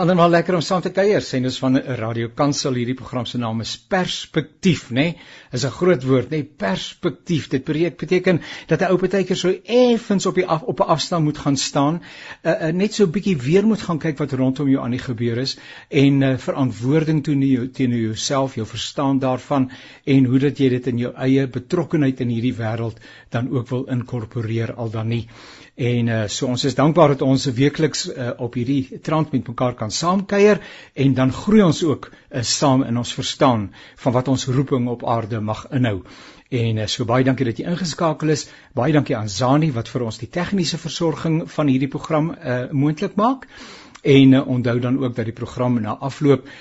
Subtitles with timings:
[0.00, 1.20] Almal lekker om saam te kuier.
[1.20, 4.94] Sien ons van Radio Kansel hierdie program se naam is Perspektief, nê?
[4.94, 5.16] Nee?
[5.52, 6.38] Is 'n groot woord, nê?
[6.38, 6.44] Nee?
[6.44, 7.48] Perspektief.
[7.48, 11.38] Dit beteken dat 'n ou partykeer so effens op die af, op 'n afstand moet
[11.38, 12.00] gaan staan,
[12.42, 15.04] uh, uh, net so 'n bietjie weer moet gaan kyk wat rondom jou aan die
[15.04, 15.58] gebeur is
[15.88, 19.70] en uh, verantwoording toeneem teenoor jouself, jou verstaan daarvan
[20.04, 22.96] en hoe dat jy dit in jou eie betrokkenheid in hierdie wêreld
[23.28, 25.28] dan ook wil inkorporeer al dan nie.
[25.74, 29.74] En uh, so ons is dankbaar dat ons weekliks uh, op hierdie trant met mekaar
[29.74, 30.60] kan saamkuier
[30.94, 35.06] en dan groei ons ook uh, saam in ons verstaan van wat ons roeping op
[35.06, 36.02] aarde mag inhou.
[36.50, 38.48] En uh, so baie dankie dat jy ingeskakel is.
[38.74, 43.14] Baie dankie aan Zani wat vir ons die tegniese versorging van hierdie program uh, moontlik
[43.16, 43.46] maak.
[44.02, 46.52] En uh, onthou dan ook dat die program na afloop uh,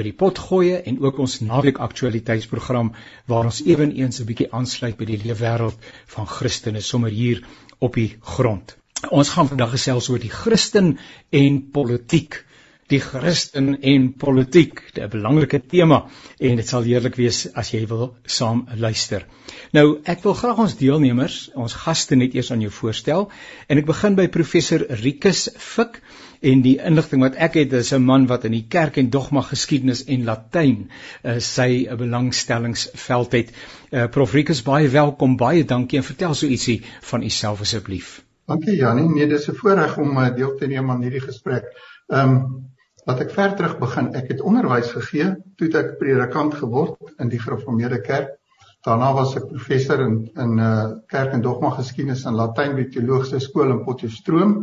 [0.00, 2.94] by die pot gooi en ook ons naweek aktualiteitsprogram
[3.28, 7.42] waar ons ewenigs 'n bietjie aansluit by die leefwêreld van Christene sommer hier
[7.78, 8.76] op die grond.
[9.08, 10.98] Ons gaan vandag gesels oor die Christen
[11.30, 12.44] en politiek.
[12.90, 16.06] Die Christen en politiek, 'n belangrike tema
[16.38, 19.26] en dit sal heerlik wees as jy wil saam luister.
[19.72, 23.30] Nou, ek wil graag ons deelnemers, ons gaste net eers aan jou voorstel
[23.68, 26.02] en ek begin by professor Rikus Fik
[26.40, 29.42] en die inligting wat ek het is 'n man wat in die kerk en dogma
[29.42, 30.88] geskiedenis en latyn
[31.24, 33.52] uh, sy uh, belangstellingsveld het.
[33.92, 38.22] Uh, Prof Rikus baie welkom, baie dankie en vertel so ietsie van u self asseblief.
[38.46, 41.64] Dankie Janie, nee dis 'n voorreg om uh, deel te neem aan hierdie gesprek.
[42.08, 42.70] Ehm um,
[43.08, 44.12] Laat ek ver terug begin.
[44.14, 48.36] Ek het onderwys gegee toe ek predikant geword in die gereformeerde kerk.
[48.84, 53.40] Daarna was ek professor in in uh kerk en dogma geskiedenis en latyn by teologiese
[53.40, 54.54] skool in Potchefstroom.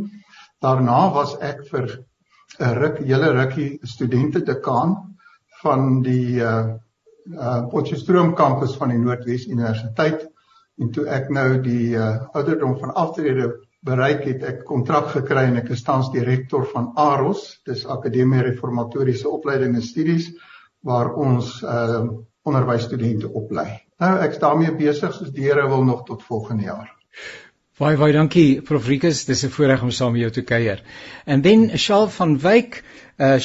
[0.63, 1.85] Daarna was ek vir
[2.59, 4.95] 'n ruk, hele rukkie studente dekaan
[5.61, 6.75] van die uh
[7.27, 10.27] uh Potchefstroom kampus van die Noordwes Universiteit
[10.81, 13.51] en toe ek nou die uh ouderdom van aftrede
[13.87, 19.29] bereik het, ek kontrak gekry en ek is tans direkteur van AROS, dis Akademie Reformatoriese
[19.29, 20.31] Opleiding en Studies
[20.81, 22.07] waar ons uh
[22.47, 23.67] onderwysstudente oplei.
[23.99, 26.93] Nou ek's daarmee besig soos die Here wil nog tot volgende jaar.
[27.77, 30.79] Baie baie dankie Prof Rikus, dis 'n voorreg om saam met jou te kuier.
[31.27, 32.83] And then Shal van Wyk,
[33.19, 33.39] uh,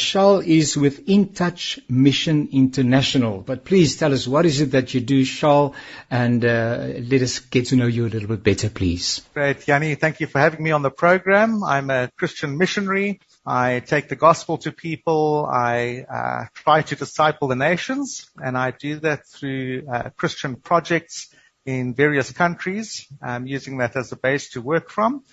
[0.46, 3.42] is with In Touch Mission International.
[3.42, 5.74] But please tell us what is it that you do Shal
[6.10, 9.20] and uh, let us get to know you a little bit better please.
[9.34, 11.62] Great, Yanni, thank you for having me on the program.
[11.62, 13.20] I'm a Christian missionary.
[13.44, 15.44] I take the gospel to people.
[15.44, 21.31] I uh, try to disciple the nations, and I do that through uh, Christian projects
[21.64, 25.24] in various countries, um, using that as a base to work from,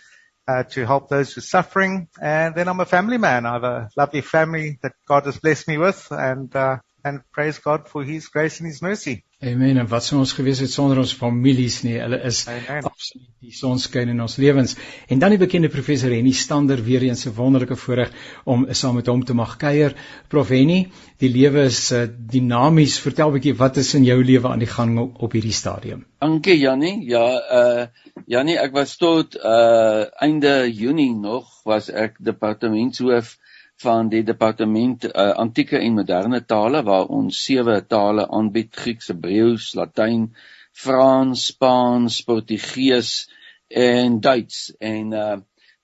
[0.47, 2.07] uh, to help those who are suffering.
[2.21, 3.45] And then I'm a family man.
[3.45, 7.59] I have a lovely family that God has blessed me with, and uh, and praise
[7.59, 9.23] God for His grace and His mercy.
[9.41, 9.77] Amen.
[9.77, 11.95] En wat sou ons gewees het sonder ons families nie?
[12.01, 12.83] Hulle is Amen.
[12.83, 14.75] absoluut die sonskyn in ons lewens.
[15.07, 18.11] En dan die bekende professor Henny Stander weer eens 'n wonderlike voorreg
[18.43, 19.95] om saam met hom te mag kuier.
[20.27, 22.99] Prof Henny, die lewe is uh, dinamies.
[22.99, 26.05] Vertel 'n bietjie wat is in jou lewe aan die gang op, op hierdie stadium?
[26.19, 27.07] Dankie Jannie.
[27.07, 27.25] Ja,
[27.61, 27.87] uh
[28.27, 33.37] Jannie, ek was tot uh einde Junie nog was ek departementshoof
[33.79, 39.73] van die departement uh, antieke en moderne tale waar ons sewe tale aanbied: Grieks, Hebreëus,
[39.79, 40.29] Latyn,
[40.75, 43.13] Frans, Spaans, Portugees
[43.67, 44.73] en Duits.
[44.79, 45.37] En uh,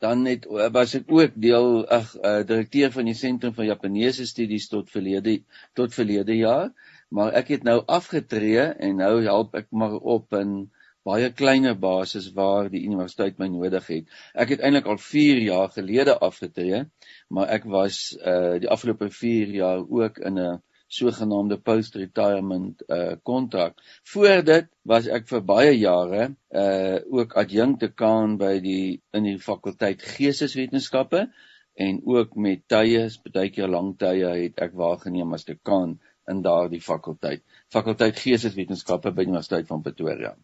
[0.04, 0.46] dan het
[0.76, 5.40] was ek ook deel ag uh, direkteur van die sentrum vir Japaneese studies tot verlede
[5.78, 6.72] tot verlede jaar,
[7.10, 10.66] maar ek het nou afgetree en nou help ek maar op in
[11.06, 14.14] baie kleiner basis waar die universiteit my nodig het.
[14.34, 16.86] Ek het eintlik al 4 jaar gelede afgetree,
[17.30, 23.78] maar ek was uh die afgelope 4 jaar ook in 'n sogenaamde post-retirement uh kontrak.
[24.14, 26.24] Voor dit was ek vir baie jare
[26.64, 31.28] uh ook adjunkt dekaan by die in die fakulteit Geesteswetenskappe
[31.76, 36.00] en ook met tye, baie keer lang tye het ek waargeneem as dekaan
[36.32, 37.44] in daardie fakulteit.
[37.70, 40.36] Fakulteit Geesteswetenskappe by die Universiteit van Pretoria.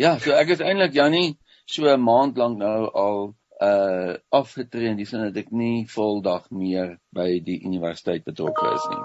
[0.00, 4.96] Ja, so ek is eintlik Jannie so 'n maand lank nou al uh afgetree in
[4.96, 9.02] die sin dat ek nie voldag meer by die universiteit betrokke is nie.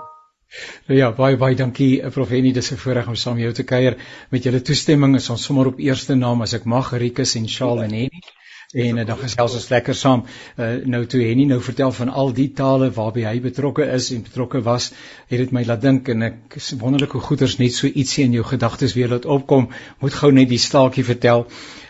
[0.88, 3.54] Nou ja, baie baie dankie eh, Prof Henny, dis 'n voorreg om saam met jou
[3.54, 3.98] te kuier.
[4.32, 7.84] Met julle toestemming is ons sommer op eerste naam as ek mag Rikus en Shaal
[7.84, 8.24] en Henny
[8.74, 10.26] en uh, dan gesels ons lekker saam.
[10.60, 14.26] Uh, nou toe Henny nou vertel van al die tale waarby hy betrokke is en
[14.26, 14.90] betrokke was,
[15.32, 18.44] het dit my laat dink en ek wonderlik hoe goeders net so ietsie in jou
[18.44, 19.70] gedagtes weer laat opkom.
[20.04, 21.48] Moet gou net die staaltjie vertel.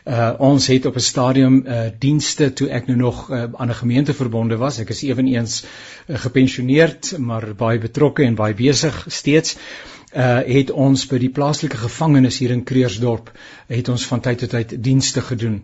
[0.08, 3.82] Uh, ons het op 'n stadium uh, dienste toe ek nou nog uh, aan 'n
[3.82, 4.80] gemeente verbonde was.
[4.80, 11.04] Ek is eweneens uh, gepensioneerd, maar baie betrokke en baie besig steeds uh het ons
[11.12, 13.30] by die plaaslike gevangenis hier in Kreersdorp
[13.69, 15.60] het ons van tyd tot tyd dienste gedoen.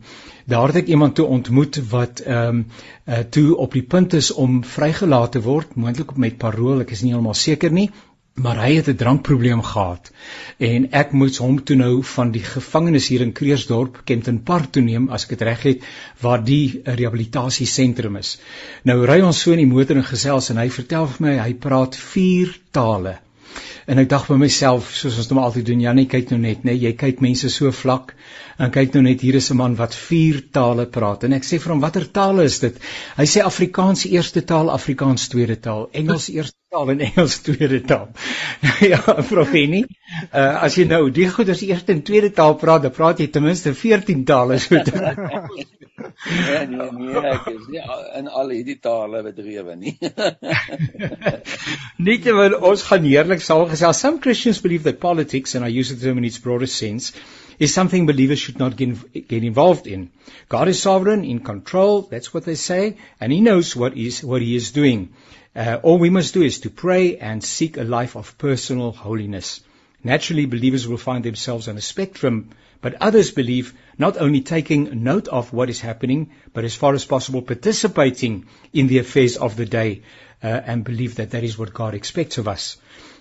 [0.45, 2.65] Daar het ek iemand toe ontmoet wat ehm um,
[3.07, 7.01] uh toe op die punt is om vrygelaat te word, moontlik met parol, ek is
[7.01, 7.89] nie heeltemal seker nie,
[8.33, 10.11] maar hy het 'n drankprobleem gehad
[10.57, 14.81] en ek moes hom toe nou van die gevangenis hier in Kreersdorp Kempton Park toe
[14.81, 15.83] neem as ek dit reg het
[16.21, 18.39] waar die rehabilitasie sentrum is.
[18.83, 21.53] Nou ry ons so in die motor en gesels en hy vertel vir my hy
[21.53, 23.19] praat 4 tale.
[23.87, 26.75] En ek dink by myself soos ons hom altyd doen, Janie kyk nou net, nê,
[26.79, 28.13] jy kyk mense so vlak
[28.57, 31.59] en kyk nou net hier is 'n man wat 4 tale praat en ek sê
[31.59, 32.79] vir hom watter tale is dit?
[33.17, 38.09] Hy sê Afrikaans eerste taal, Afrikaans tweede taal, Engels eerste taal en Engels tweede taal.
[38.63, 38.99] Nou ja,
[39.29, 39.83] profenie.
[40.31, 43.45] Uh as jy nou die goeders eerste en tweede taal praat, dan praat jy ten
[43.45, 44.79] minste 14 tale so.
[46.33, 47.83] nee, nee, nee, ek is nie
[48.19, 49.93] in al hierdie tale bedrewe nie.
[52.07, 54.01] Nietemin ons gaan heerlik saam gesels.
[54.01, 57.13] Some Christians believe that politics and I use the term in its broadest sense
[57.59, 58.97] is something believers should not get,
[59.27, 60.09] get involved in.
[60.49, 64.41] God is sovereign, in control, that's what they say, and he knows what is what
[64.41, 65.13] he is doing.
[65.55, 69.61] Uh, all we must do is to pray and seek a life of personal holiness.
[70.03, 72.49] Naturally, believers will find themselves on a spectrum,
[72.81, 77.05] but others believe not only taking note of what is happening, but as far as
[77.05, 80.01] possible participating in the affairs of the day
[80.43, 82.77] uh, and believe that that is what God expects of us.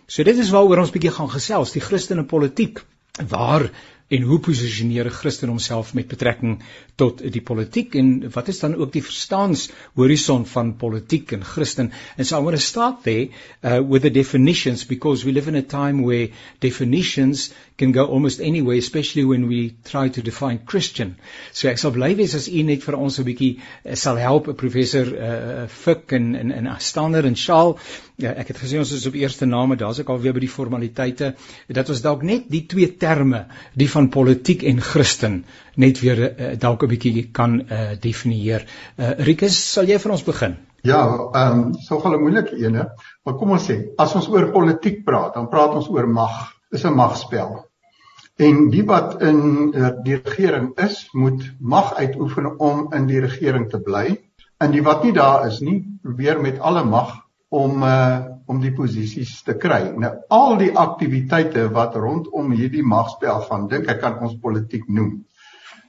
[0.08, 2.82] So dit is waaroor ons bietjie gaan gesels, die Christelike politiek.
[3.28, 3.68] Waar
[4.12, 6.62] en hoe posisioneer 'n Christen homself met betrekking
[7.00, 11.90] tot die politiek en wat is dan ook die verstaanshorison van politiek en Christen?
[12.16, 13.28] And so want to start there
[13.62, 16.28] uh, with the definitions because we live in a time where
[16.60, 21.16] definitions can go almost anywhere especially when we try to define Christian.
[21.52, 24.52] So ek sal bly wees as u net vir ons 'n bietjie uh, sal help
[24.56, 27.78] professor uh, Fik en en en Stander en Shaal.
[28.20, 30.52] Ja, ek het gesien ons is op eerste name daar's ek al weer by die
[30.52, 31.34] formaliteite.
[31.68, 35.44] Dat ons dalk net die twee terme die van politiek en Christen
[35.76, 38.66] net weer uh, dalk 'n bietjie kan uh, definieer.
[38.98, 40.56] Uh, Rikus, sal jy vir ons begin?
[40.82, 41.02] Ja,
[41.32, 42.88] ehm um, so gaan 'n moeilike ene,
[43.24, 46.52] maar kom ons sê, as ons oor politiek praat, dan praat ons oor mag.
[46.70, 47.66] Dis 'n magspel.
[48.36, 49.70] En die wat in
[50.04, 54.18] die regering is, moet mag uitoefen om in die regering te bly.
[54.58, 58.72] En die wat nie daar is nie, probeer met alle mag om uh om die
[58.74, 59.92] posisies te kry.
[59.96, 65.22] Nou al die aktiwiteite wat rondom hierdie magspel van dink ek kan ons politiek noem.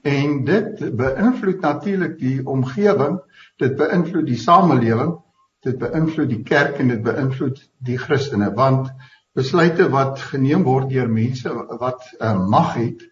[0.03, 3.19] En dit beïnvloed natuurlik die omgewing,
[3.57, 5.15] dit beïnvloed die samelewing,
[5.63, 8.91] dit beïnvloed die kerk en dit beïnvloed die Christene want
[9.33, 11.49] besluite wat geneem word deur mense
[11.79, 13.05] wat 'n uh, eh, mag het,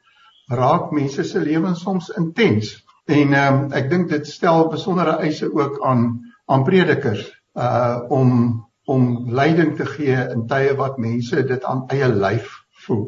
[0.52, 2.76] raak mense se lewens soms intens.
[3.06, 7.24] En um, ek dink dit stel besondere eise ook aan aan predikers
[7.56, 8.32] uh om
[8.86, 13.06] om leiding te gee in tye wat mense dit aan eie lyf voel.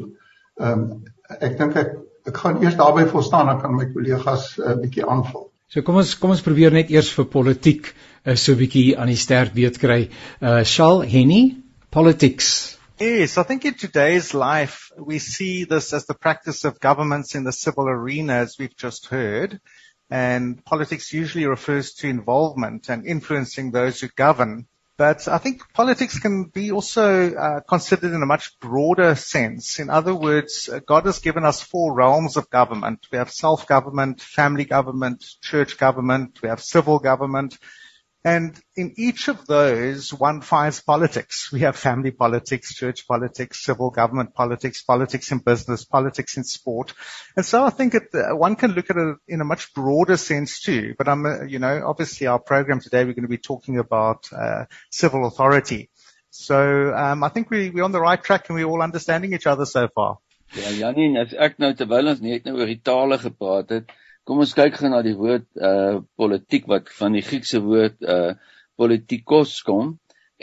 [0.56, 1.04] Um,
[1.40, 1.96] ek dink ek
[2.28, 5.50] ek gaan eers daarby volstaan dan kan my kollegas 'n uh, bietjie aanvul.
[5.68, 7.90] So kom ons kom ons probeer net eers vir politiek
[8.26, 10.08] uh, so 'n bietjie aan die sterk weet kry.
[10.40, 11.56] Uh Shal Henny,
[11.90, 12.78] politics.
[12.98, 17.44] Yes, I think in today's life we see this as the practice of governments in
[17.44, 19.60] the civil arena as we've just heard.
[20.10, 24.66] And politics usually refers to involvement and influencing those who govern.
[24.96, 29.80] But I think politics can be also uh, considered in a much broader sense.
[29.80, 33.06] In other words, uh, God has given us four realms of government.
[33.10, 37.58] We have self-government, family government, church government, we have civil government,
[38.24, 41.52] and in each of those, one finds politics.
[41.52, 46.94] We have family politics, church politics, civil government politics, politics in business, politics in sport.
[47.36, 50.16] And so I think it, uh, one can look at it in a much broader
[50.16, 50.94] sense too.
[50.96, 54.32] But I'm, uh, you know, obviously our program today, we're going to be talking about
[54.32, 55.90] uh, civil authority.
[56.30, 59.46] So um, I think we, we're on the right track and we're all understanding each
[59.46, 60.18] other so far.
[60.54, 63.94] Ja, Janine, as ek nou terwyl ons net nou oor die tale gepraat het,
[64.28, 68.36] Kom ons kyk gou na die woord uh politiek wat van die Griekse woord uh
[68.80, 69.98] politikos kom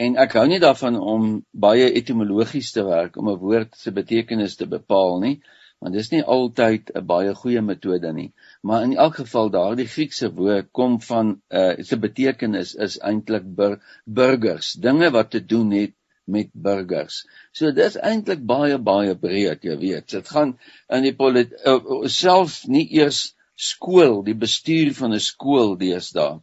[0.06, 1.32] en ek hou nie daarvan om
[1.66, 5.34] baie etimologies te werk om 'n woord se betekenis te bepaal nie
[5.82, 8.30] want dis nie altyd 'n baie goeie metode nie
[8.62, 13.80] maar in elk geval daardie Griekse woord kom van uh se betekenis is eintlik bur
[14.06, 15.98] burgers dinge wat te doen het
[16.32, 17.26] met burgers.
[17.52, 20.10] So dis eintlik baie baie breed, jy weet.
[20.14, 20.58] Dit gaan
[20.90, 26.40] in die uh, self nie eers skool, die bestuur van 'n skool deesdae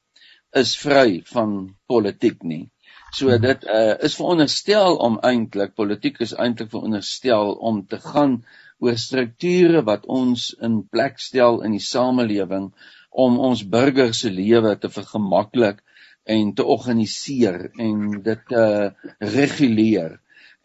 [0.57, 2.71] is vry van politiek nie.
[3.13, 3.43] So hmm.
[3.43, 8.43] dit uh, is veronderstel om eintlik politiek is eintlik veronderstel om te gaan
[8.79, 12.71] oor strukture wat ons in plek stel in die samelewing
[13.11, 15.83] om ons burgers se lewe te vergemaklik
[16.29, 18.91] en te organiseer en dit te uh,
[19.35, 20.19] reguleer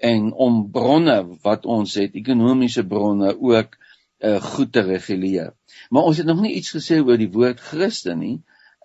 [0.03, 3.77] en om bronne wat ons het, ekonomiese bronne ook
[4.23, 5.53] uh, goed te reguleer.
[5.89, 8.37] Maar ons het nog nie iets gesê oor die woord Christen nie.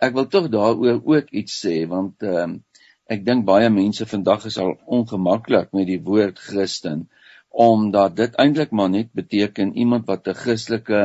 [0.03, 2.65] Ek wil tog daaroor ook iets sê want ehm uh,
[3.09, 7.07] ek dink baie mense vandag is al ongemaklik met die woord Christen
[7.49, 11.01] omdat dit eintlik maar net beteken iemand wat 'n Christelike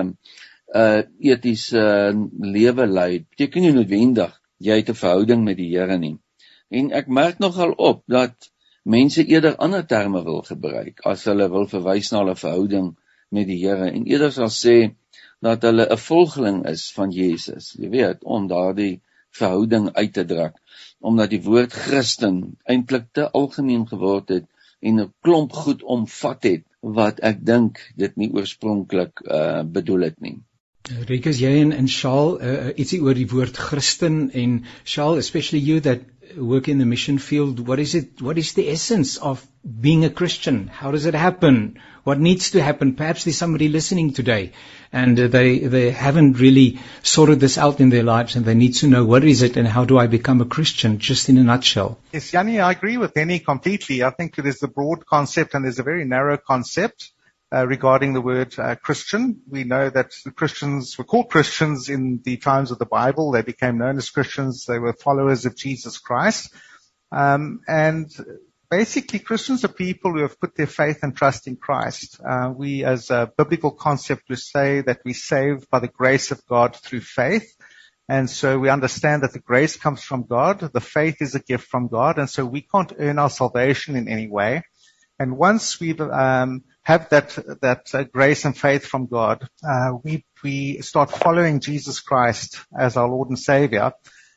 [0.75, 1.84] uh etiese
[2.40, 3.24] lewe lei.
[3.30, 6.18] Beteken nie noodwendig jy het 'n verhouding met die Here nie.
[6.70, 8.52] En ek merk nogal op dat
[8.84, 12.96] mense eerder ander terme wil gebruik as hulle wil verwys na 'n verhouding
[13.34, 14.78] met die Here en eerder sal sê
[15.44, 17.74] dat hulle 'n volgeling is van Jesus.
[17.80, 19.02] Jy weet, om daardie
[19.34, 20.60] verhouding uit te druk
[21.04, 24.46] omdat die woord Christen eintlik te algemeen geword het
[24.80, 26.63] en 'n klomp goed omvat het
[27.00, 30.38] wat ek dink dit nie oorspronklik uh bedoel het nie.
[31.08, 35.80] Rikus jy en en Shaal uh, ietsie oor die woord Christen en Shaal especially you
[35.80, 36.00] that
[36.38, 40.10] work in the mission field what is it what is the essence of being a
[40.10, 40.68] Christian?
[40.68, 41.80] How does it happen?
[42.03, 42.96] What needs to happen?
[42.96, 44.51] Perhaps there's somebody listening today
[44.92, 48.75] and uh, they they haven't really sorted this out in their lives and they need
[48.75, 51.44] to know what is it and how do I become a Christian just in a
[51.44, 51.98] nutshell.
[52.12, 54.03] Yes Yanni I agree with Henny completely.
[54.03, 57.12] I think there's a broad concept and there's a very narrow concept
[57.62, 59.42] regarding the word uh, Christian.
[59.48, 63.32] We know that the Christians were called Christians in the times of the Bible.
[63.32, 64.66] They became known as Christians.
[64.66, 66.54] They were followers of Jesus Christ.
[67.12, 68.10] Um, and
[68.72, 72.20] basically Christians are people who have put their faith and trust in Christ.
[72.28, 76.44] Uh, we as a biblical concept we say that we saved by the grace of
[76.48, 77.56] God through faith.
[78.10, 80.60] And so we understand that the grace comes from God.
[80.60, 82.18] The faith is a gift from God.
[82.18, 84.64] And so we can't earn our salvation in any way.
[85.20, 90.25] And once we've um, have that that uh, grace and faith from God, uh, we
[90.44, 93.94] we start following Jesus Christ as our Lord and Savior.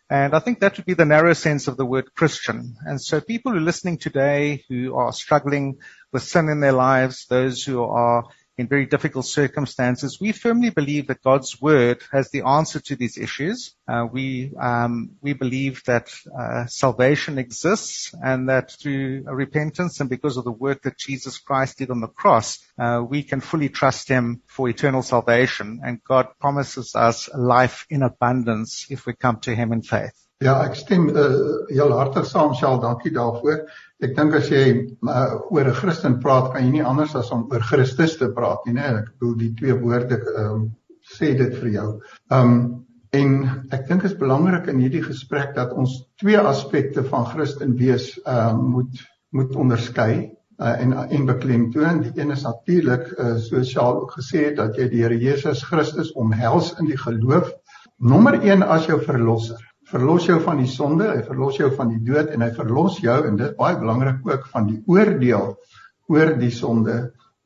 [0.09, 2.77] And I think that would be the narrow sense of the word Christian.
[2.87, 5.79] And so people who are listening today who are struggling
[6.13, 8.25] with sin in their lives, those who are
[8.59, 10.19] in very difficult circumstances.
[10.21, 13.75] We firmly believe that God's word has the answer to these issues.
[13.87, 20.37] Uh, we um, we believe that uh, salvation exists, and that through repentance and because
[20.37, 24.09] of the work that Jesus Christ did on the cross, uh, we can fully trust
[24.09, 25.81] Him for eternal salvation.
[25.85, 30.26] And God promises us life in abundance if we come to Him in faith.
[30.45, 31.23] Ja, ek stem uh,
[31.71, 33.63] heel hartig saam, Shaal, dankie daarvoor.
[34.05, 37.47] Ek dink as jy uh, oor 'n Christen praat, kan jy nie anders as om
[37.49, 38.91] oor Christus te praat nie, né?
[38.99, 40.67] Ek bedoel die twee woorde um,
[41.09, 41.87] sê dit vir jou.
[42.29, 42.53] Um
[43.17, 43.31] en
[43.73, 48.11] ek dink dit is belangrik in hierdie gesprek dat ons twee aspekte van Christen wees
[48.29, 50.11] um moet moet onderskei
[50.61, 52.03] uh, en en beklemtoon.
[52.03, 56.13] Die een is natuurlik uh, soos Shaal ook gesê dat jy die Here Jesus Christus
[56.13, 57.55] omhels in die geloof.
[57.97, 62.03] Nommer 1 as jou verlosser verlos jou van die sonde, hy verlos jou van die
[62.03, 65.55] dood en hy verlos jou en dit baie belangrik ook van die oordeel
[66.11, 66.97] oor die sonde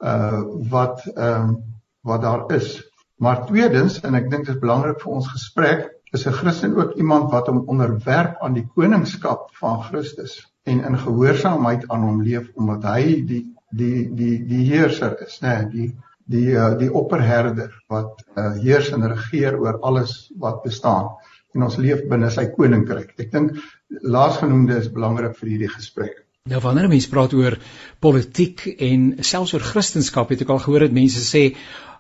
[0.00, 0.40] uh
[0.72, 1.58] wat ehm uh,
[2.02, 2.78] wat daar is.
[3.20, 5.82] Maar tweedens en ek dink dit is belangrik vir ons gesprek,
[6.16, 10.98] is 'n Christen ook iemand wat hom onderwerp aan die koningskap van Christus en in
[10.98, 15.96] gehoorsaamheid aan hom leef omdat hy die die die die heerser is, né, nee, die
[16.30, 21.12] die uh, die opperherder wat uh, heers en regeer oor alles wat bestaan
[21.54, 23.14] en ons leef binne sy koninkryk.
[23.18, 23.58] Ek dink
[24.02, 26.18] laasgenoemde is belangrik vir hierdie gesprek.
[26.48, 27.58] Nou wanneer mense praat oor
[28.00, 31.50] politiek en selfs oor kristendom, het ek al gehoor dat mense sê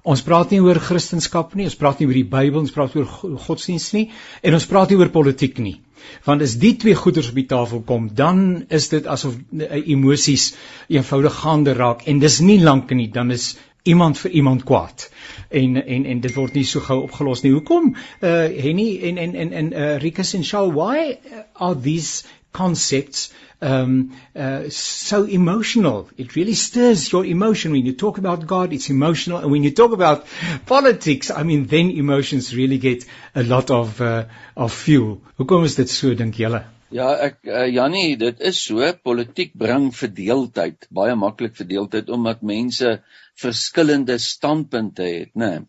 [0.00, 3.10] ons praat nie oor kristendom nie, ons praat nie oor die Bybel, ons praat oor
[3.44, 4.06] godsdienst nie
[4.40, 5.76] en ons praat nie oor politiek nie.
[6.24, 10.54] Want as die twee goeders op die tafel kom, dan is dit asof eh, emosies
[10.88, 15.10] eenvoudig gaande raak en dis nie lank nie, dan is iemand vir iemand kwaad.
[15.48, 17.52] En en en dit word nie so gou opgelos nie.
[17.52, 17.94] Hoekom?
[18.22, 21.18] Uh Henny en en en en uh Rikus en Shaw, why
[21.52, 26.08] are these concepts um uh so emotional?
[26.16, 29.70] It really stirs your emotion when you talk about God, it's emotional and when you
[29.70, 30.26] talk about
[30.66, 34.24] politics, I mean then emotions really get a lot of uh
[34.56, 35.20] of fuel.
[35.38, 36.64] Hoekom is dit so dink julle?
[36.90, 42.96] Ja, ek uh, Jannie, dit is so, politiek bring verdeeldheid, baie maklik verdeeldheid omdat mense
[43.40, 45.64] verskillende standpunte het, né?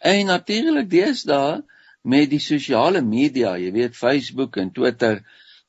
[0.00, 1.60] En natuurlik deesdae
[2.02, 5.20] met die sosiale media, jy weet Facebook en Twitter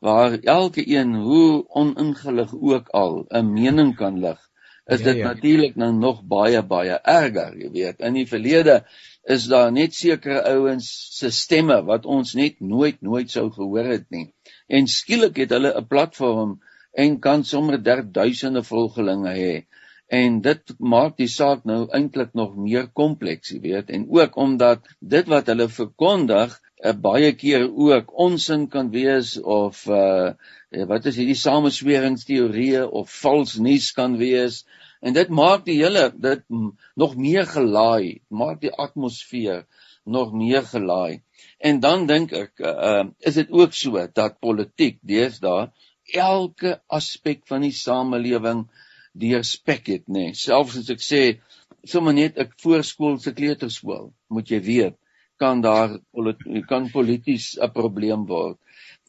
[0.01, 4.39] waar elke een hoe oningelig ook al 'n mening kan lig,
[4.85, 5.27] is ja, dit ja.
[5.33, 7.99] natuurlik nou nog baie baie erger, jy weet.
[7.99, 8.85] In die verlede
[9.23, 14.09] is daar net sekere ouens se stemme wat ons net nooit nooit sou gehoor het
[14.09, 14.33] nie.
[14.67, 19.65] En skielik het hulle 'n platform en kan sommer duisende volgelinge hê
[20.11, 24.89] en dit maak die saak nou eintlik nog meer kompleks, jy weet, en ook omdat
[24.99, 30.33] dit wat hulle verkondig uh, baie keer ook onsin kan wees of uh
[30.87, 34.61] wat is hierdie samesweringsteorieë of vals nuus kan wees.
[35.03, 36.45] En dit maak die hele dit
[36.95, 39.65] nog meer gelaai maak die atmosfeer
[40.03, 41.21] nog meer gelaai.
[41.59, 45.67] En dan dink ek uh is dit ook so dat politiek deesdae
[46.15, 48.65] elke aspek van die samelewing
[49.13, 50.33] deurspek het nê nee.
[50.33, 51.21] selfs as ek sê
[51.85, 54.97] sommer net ek voorskoolse kleuterskool moet jy weet
[55.41, 55.97] kan daar
[56.69, 58.57] kan polities 'n probleem word.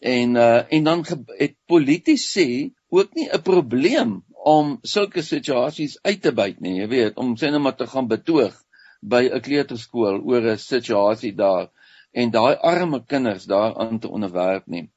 [0.00, 1.04] En uh en dan
[1.38, 4.10] het politici ook nie 'n probleem
[4.56, 8.08] om sulke situasies uit te byt nie, jy weet, om sê net maar te gaan
[8.08, 8.54] betoog
[9.00, 11.66] by 'n kleuterskool oor 'n situasie daar
[12.12, 14.90] en daai arme kinders daaraan te onderwerp nie.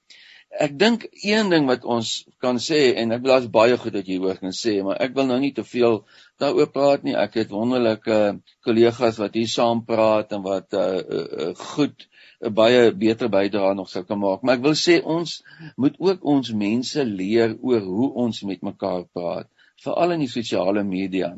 [0.56, 2.10] Ek dink een ding wat ons
[2.44, 5.16] kan sê en ek wil daar's baie goed wat jy hoor kan sê, maar ek
[5.18, 5.98] wil nou nie te veel
[6.40, 7.16] daaroor praat nie.
[7.20, 8.20] Ek het wonderlike
[8.64, 13.74] kollegas wat hier saam praat en wat uh, uh, goed 'n uh, baie beter bydra
[13.74, 14.44] nog sou kan maak.
[14.44, 15.42] Maar ek wil sê ons
[15.76, 19.52] moet ook ons mense leer oor hoe ons met mekaar praat,
[19.84, 21.36] veral in die sosiale media.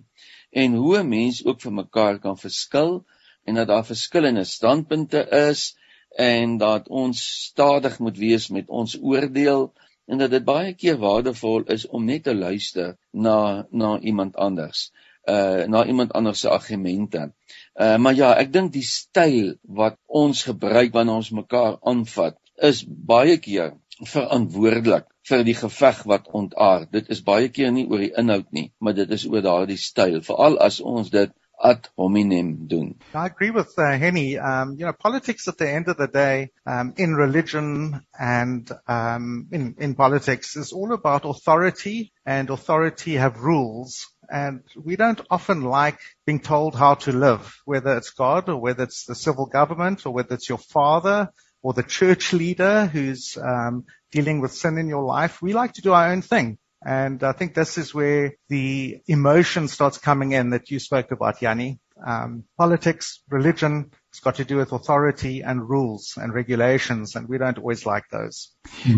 [0.51, 3.05] En hoe 'n mens ook vir mekaar kan verskil
[3.45, 5.76] en dat daar verskillende standpunte is
[6.17, 7.19] en dat ons
[7.50, 9.67] stadig moet wees met ons oordeel
[10.07, 14.89] en dat dit baie keer waardevol is om net te luister na na iemand anders
[15.27, 17.31] uh na iemand anders se argumente.
[17.75, 22.81] Uh maar ja, ek dink die styl wat ons gebruik wanneer ons mekaar aanvat is
[22.88, 23.75] baie keer
[24.13, 26.91] verantwoordelik vir die geveg wat ontaard.
[26.91, 30.21] Dit is baie keer nie oor die inhoud nie, maar dit is oor daardie styl,
[30.24, 31.33] veral as ons dit
[31.63, 32.95] ad hominem doen.
[33.13, 34.37] I agree with uh, Henny.
[34.37, 39.47] Um, you know, politics at the end of the day, um, in religion and um,
[39.51, 44.07] in, in politics is all about authority and authority have rules.
[44.29, 48.83] And we don't often like being told how to live, whether it's God or whether
[48.83, 51.31] it's the civil government or whether it's your father
[51.63, 55.41] or the church leader who's um, dealing with sin in your life.
[55.41, 56.57] We like to do our own thing.
[56.88, 61.41] And I think this is where the emotion starts coming in that you spoke about,
[61.41, 61.79] Yanni.
[62.00, 67.39] Um, politics, religion, it's got to do with authority and rules and regulations, and we
[67.39, 68.54] don't always like those.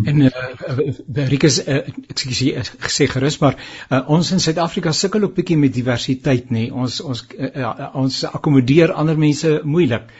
[0.05, 0.29] En uh,
[1.33, 1.81] Rikus, uh,
[2.13, 3.57] ek sê gesê gerus, maar
[3.89, 6.67] uh, ons in Suid-Afrika sukkel ook bietjie met diversiteit, nê.
[6.67, 6.75] Nee.
[6.83, 10.13] Ons ons uh, uh, ons akkommodeer ander mense moeilik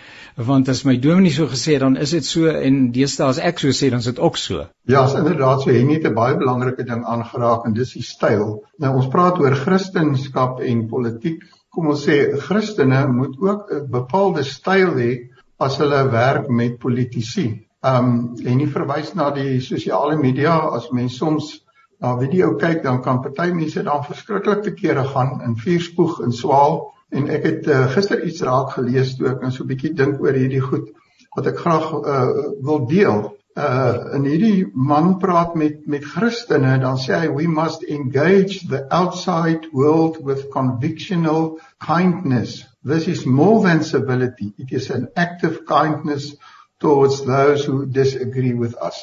[0.47, 3.73] want as my dominee so gesê dan is dit so en deesdae as ek so
[3.75, 4.65] sê dan is dit ook so.
[4.88, 5.71] Ja, is inderdaad so.
[5.71, 8.63] Hy het 'n baie belangrike ding aangeraak en dis die styl.
[8.80, 11.43] Nou ons praat oor Christendom en politiek.
[11.69, 17.67] Kom ons sê Christene moet ook 'n bepaalde styl hê as hulle werk met politici.
[17.84, 21.60] Um en nie verwys na die sosiale media as mens soms
[21.99, 26.32] na video kyk dan kan party mense dan verskriklik te kere gaan in vuurspoeg en
[26.32, 29.93] swaal En ek het uh, gister iets raak gelees toe ek nou so 'n bietjie
[29.97, 30.89] dink oor hierdie goed
[31.37, 32.25] wat ek graag uh,
[32.65, 33.21] wil deel.
[33.57, 38.85] Uh in hierdie man praat met met Christene dan sê hy we must engage the
[38.99, 42.65] outside world with convictional kindness.
[42.85, 44.53] This is more than civility.
[44.57, 46.35] It is an active kindness
[46.79, 49.01] towards those who disagree with us.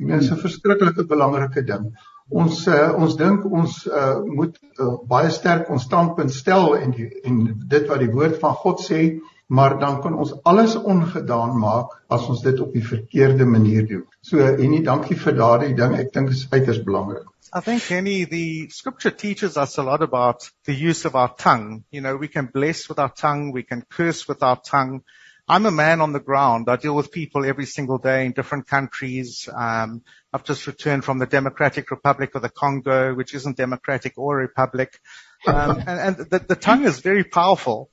[0.00, 1.92] Ek dink dit is 'n verskriklike belangrike ding
[2.32, 7.08] ons uh, ons dink ons uh, moet uh, baie sterk ons standpunt stel en die,
[7.28, 9.02] en dit wat die woord van God sê
[9.52, 14.06] maar dan kan ons alles ongedaan maak as ons dit op die verkeerde manier doen.
[14.24, 15.92] So en nie dankie vir daardie ding.
[15.98, 17.26] Ek dink dit is uiters belangrik.
[17.52, 21.84] I think any the scripture teaches us a lot about the use of our tongue.
[21.90, 25.02] You know, we can bless with our tongue, we can curse with our tongue.
[25.52, 26.70] I'm a man on the ground.
[26.70, 29.50] I deal with people every single day in different countries.
[29.54, 30.00] Um,
[30.32, 34.46] I've just returned from the Democratic Republic of the Congo, which isn't democratic or a
[34.46, 34.98] republic.
[35.46, 37.90] Um, and, and the, the, tongue is very powerful.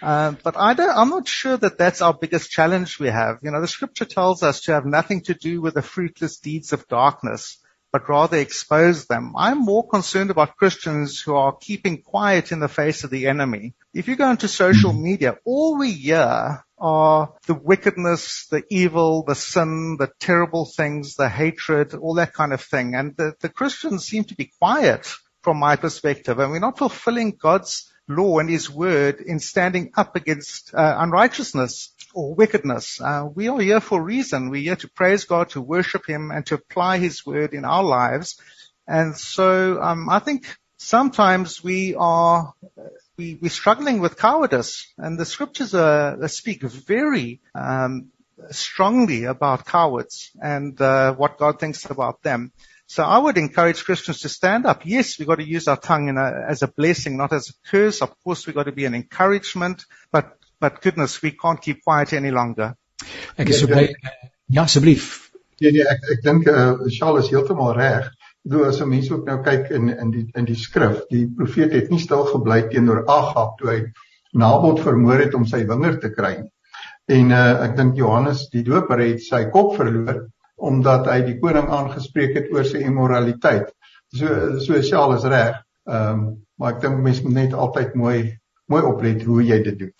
[0.00, 3.40] Um, but I don't, I'm not sure that that's our biggest challenge we have.
[3.42, 6.72] You know, the scripture tells us to have nothing to do with the fruitless deeds
[6.72, 7.58] of darkness,
[7.92, 9.34] but rather expose them.
[9.36, 13.74] I'm more concerned about Christians who are keeping quiet in the face of the enemy.
[13.92, 19.36] If you go into social media, all we hear are the wickedness, the evil, the
[19.36, 22.94] sin, the terrible things, the hatred, all that kind of thing.
[22.96, 27.38] And the, the Christians seem to be quiet from my perspective, and we're not fulfilling
[27.40, 33.00] God's law and His word in standing up against uh, unrighteousness or wickedness.
[33.00, 34.50] Uh, we are here for a reason.
[34.50, 37.84] We're here to praise God, to worship Him, and to apply His word in our
[37.84, 38.40] lives.
[38.88, 40.46] And so um, I think
[40.78, 42.52] sometimes we are
[43.22, 48.08] we, we're struggling with cowardice, and the scriptures uh, speak very um,
[48.50, 52.52] strongly about cowards and uh, what God thinks about them.
[52.86, 54.82] So I would encourage Christians to stand up.
[54.84, 58.02] Yes, we've got to use our tongue a, as a blessing, not as a curse.
[58.02, 62.12] Of course, we've got to be an encouragement, but but goodness, we can't keep quiet
[62.12, 62.76] any longer.
[63.38, 63.94] Ek is so bly
[64.48, 65.30] Ja, asseblief.
[65.62, 68.10] Nee nee, ek ek dink eh uh, Charles is heeltemal reg.
[68.44, 71.72] Doe as 'n mens ook nou kyk in in die in die skrif, die profeet
[71.72, 73.80] het nie stil gebly teenoor Agab toe hy
[74.32, 76.50] Nabot vermoor het om sy wingerd te kry nie.
[77.06, 80.26] En uh ek dink Johannes die Doper het sy kop verloor
[80.56, 83.72] omdat hy die koning aangespreek het oor sy immoraliteit.
[84.14, 85.62] So so Charles is reg.
[85.88, 88.38] Ehm um, maar ek dink mense moet net altyd mooi
[88.70, 89.92] mooi oplet hoe jy dit doen.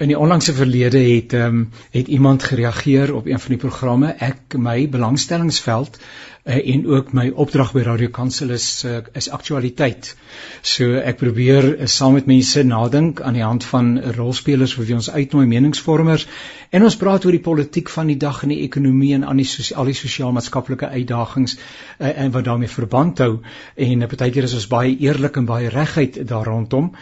[0.00, 4.14] In die onlangse verlede het ehm um, het iemand gereageer op een van die programme.
[4.18, 6.00] Ek my belangstellingsveld
[6.44, 10.14] uh, en ook my opdrag by Radio Kansel is uh, is aktualiteit.
[10.62, 15.10] So ek probeer uh, saam met mense nadink aan die hand van rolspelers wie ons
[15.10, 16.26] uitnooi meningsvormers
[16.70, 19.48] en ons praat oor die politiek van die dag en die ekonomie en aan die
[19.76, 23.32] al die sosiaal-maatskaplike uitdagings uh, en wat daarmee verband hou
[23.76, 26.92] en uh, partykeer is ons baie eerlik en baie reguit daar rondom.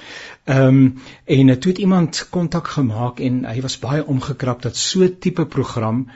[0.48, 5.08] Ehm um, en toe het iemand kontak gemaak en hy was baie omgekrap dat so
[5.20, 6.06] tipe program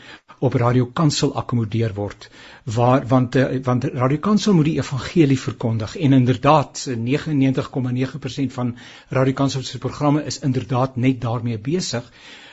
[0.42, 2.28] op Radio Kansel akkommodeer word
[2.64, 8.76] waar want eh, want Radio Kansel moet die evangelie verkondig en inderdaad 99,9% van
[9.08, 12.10] Radio Kansel se programme is inderdaad net daarmee besig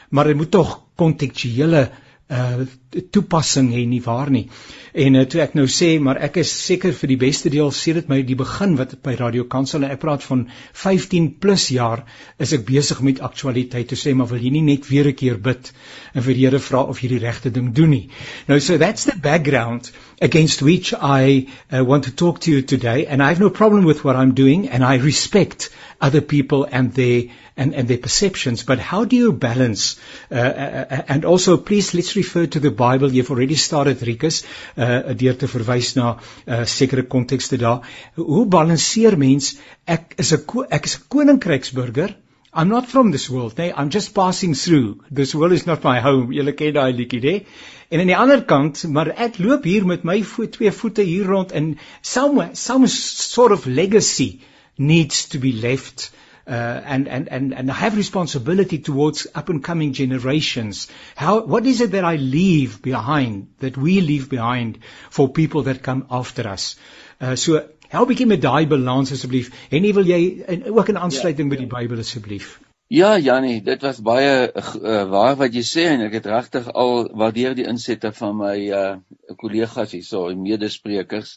[0.10, 4.50] maar dit moet tog kontekstuele uh toepassing hê nie waar nie.
[4.94, 8.10] En uh, toe ek nou sê maar ek is seker vir die beste deel sedert
[8.10, 10.44] my die begin wat by Radio Kansel en ek praat van
[10.84, 12.04] 15 plus jaar
[12.38, 15.42] is ek besig met aktualiteit te sê maar wil jy nie net weer 'n keer
[15.50, 15.72] bid
[16.14, 18.10] en vir die Here vra of jy die regte ding doen nie.
[18.48, 23.06] Nou so that's the background against which I uh, want to talk to you today
[23.08, 25.70] and I have no problem with what I'm doing and I respect
[26.02, 27.24] other people and their
[27.58, 28.64] and, and their perceptions.
[28.64, 30.00] But how do you balance?
[30.32, 33.12] Uh, uh, uh, and also, please let's refer to the Bible.
[33.12, 34.46] You've already started, Rikus,
[34.78, 37.84] uh, deur te verwys na uh, sekere kontekste daar.
[38.16, 42.16] Hoe balanseer mens ek is 'n ek is 'n koninkryksburger?
[42.52, 45.04] I'm not from this world, nee, I'm just passing through.
[45.12, 46.32] This world is not my home.
[46.34, 47.46] Julle ken daai liedjie, nee.
[47.90, 51.30] En aan die ander kant, maar ek loop hier met my voet twee voete hier
[51.30, 54.40] rond in some some sort of legacy
[54.78, 56.10] needs to be left
[56.50, 60.88] uh, and, and, and, and have responsibility towards up and coming generations.
[61.16, 64.80] How, what is it that I leave behind, that we leave behind
[65.12, 66.76] for people that come after us?
[67.22, 69.52] Uh, so, help bietjie met daai balans asseblief.
[69.70, 70.20] En nie wil jy
[70.56, 71.76] en ook in aansluiting ja, met die ja.
[71.78, 72.58] Bybel asseblief.
[72.90, 77.10] Ja, Jannie, dit was baie uh, waar wat jy sê en ek het regtig al
[77.22, 81.36] waardeer die insette van my uh kollegas hierso, die medesprekers.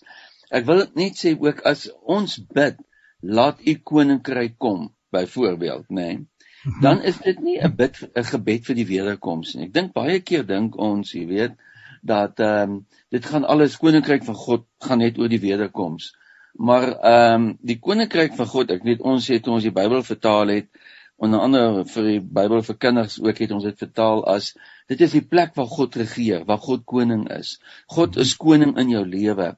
[0.49, 2.81] Ek wil net sê ook as ons bid,
[3.21, 6.09] laat u koninkryk kom byvoorbeeld, nê.
[6.09, 6.25] Nee,
[6.81, 9.67] dan is dit nie 'n bid 'n gebed vir die wederkoms nie.
[9.67, 11.61] Ek dink baie keer dink ons, jy weet,
[12.03, 16.13] dat ehm um, dit gaan alles koninkryk van God gaan net oor die wederkoms.
[16.55, 20.53] Maar ehm um, die koninkryk van God, ek weet ons het ons die Bybel vertaal
[20.53, 20.69] het
[21.23, 24.53] onder andere vir die Bybel vir kinders ook het ons dit vertaal as
[24.91, 27.59] dit is die plek waar God regeer, waar God koning is.
[27.87, 29.53] God is koning in jou lewe.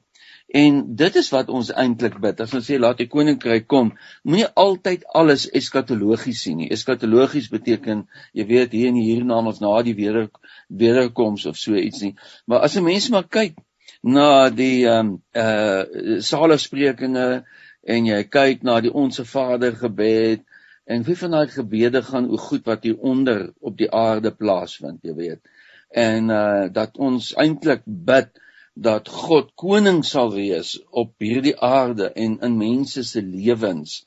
[0.55, 2.39] En dit is wat ons eintlik bid.
[2.39, 3.89] As ons sê laat die koninkryk kom,
[4.23, 6.69] moenie altyd alles eskatologies sien nie.
[6.71, 8.05] Eskatologies beteken
[8.37, 10.29] jy weet hier en hiernamaals na die weder
[10.69, 12.13] wederkoms of so iets nie.
[12.45, 13.57] Maar as 'n mens maar kyk
[14.05, 17.43] na die ehm um, uh saligsprekinge
[17.85, 20.43] en jy kyk na die onsse Vader gebed
[20.85, 25.01] en wie van daai gebede gaan o goed wat hier onder op die aarde plaasvind,
[25.03, 25.41] jy weet.
[25.89, 28.29] En uh dat ons eintlik bid
[28.75, 34.03] dat God koning sal wees op hierdie aarde en in mense se lewens.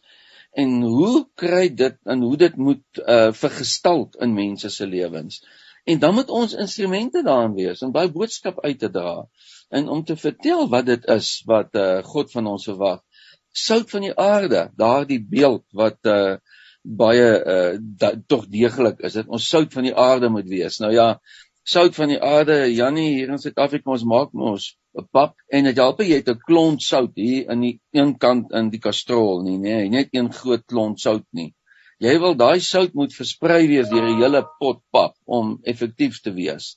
[0.53, 5.43] En hoe kry dit en hoe dit moet uh vergestalt in mense se lewens?
[5.89, 9.25] En dan moet ons instrumente daarin wees om baie boodskap uit te dra
[9.69, 13.03] en om te vertel wat dit is wat uh God van ons verwag.
[13.53, 16.37] Sout van die aarde, daardie beeld wat uh
[16.83, 20.79] baie uh tog deeglik is dit ons sout van die aarde moet wees.
[20.81, 21.09] Nou ja,
[21.69, 22.63] sout van die aarde.
[22.73, 26.41] Jannie hier in Suid-Afrika ons maak mos 'n pap en dit help jy het 'n
[26.47, 30.33] klont sout hier in die een kant in die kastrol nie, nê, nee, net een
[30.33, 31.53] groot klont sout nie.
[32.01, 36.33] Jy wil daai sout moet versprei wees deur die hele pot pap om effektief te
[36.33, 36.77] wees.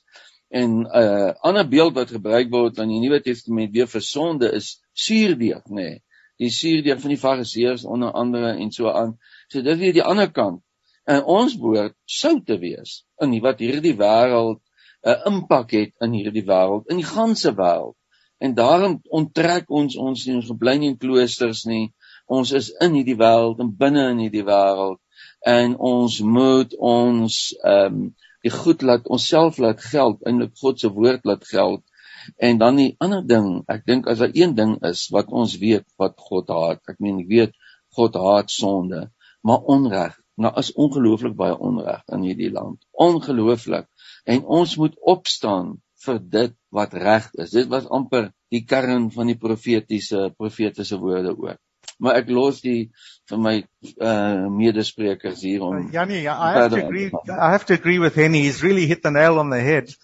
[0.52, 4.50] En 'n uh, ander beeld wat gebruik word aan die Nuwe Testament weer vir sonde
[4.52, 5.74] is suurdeeg, nê.
[5.74, 6.02] Nee.
[6.42, 9.14] Die suurdeeg van die Fariseërs onder andere en so aan.
[9.48, 10.60] So dit weer die ander kant.
[11.04, 14.60] En ons behoort sout te wees in wat hierdie wêreld
[15.02, 17.96] 'n uh, impak het in hierdie wêreld, in die ganse wêreld.
[18.38, 21.94] En daarom onttrek ons ons nie ons gebly nie in kloosters nie.
[22.26, 25.00] Ons is in hierdie wêreld en binne in hierdie wêreld
[25.42, 28.04] en ons moet ons ehm um,
[28.42, 31.84] die goed laat onsself laat geld in God se woord laat geld.
[32.38, 35.86] En dan die ander ding, ek dink as daar een ding is wat ons weet
[35.98, 36.82] wat God haat.
[36.90, 37.56] Ek meen ek weet
[37.96, 39.08] God haat sonde,
[39.42, 42.78] maar onreg Nou is ongelooflik baie onreg in hierdie land.
[43.06, 43.88] Ongelooflik.
[44.24, 45.74] En ons moet opstaan
[46.06, 47.52] vir dit wat reg is.
[47.52, 51.60] Dit was amper die kern van die profetiese profetiese woorde ook.
[52.02, 52.90] Maar ek los die
[53.30, 53.54] vir my
[54.02, 58.18] uh medesprekers hier om uh, Janie, I have to agree I have to agree with
[58.18, 58.42] Henny.
[58.42, 59.94] He's really hit the nail on the head.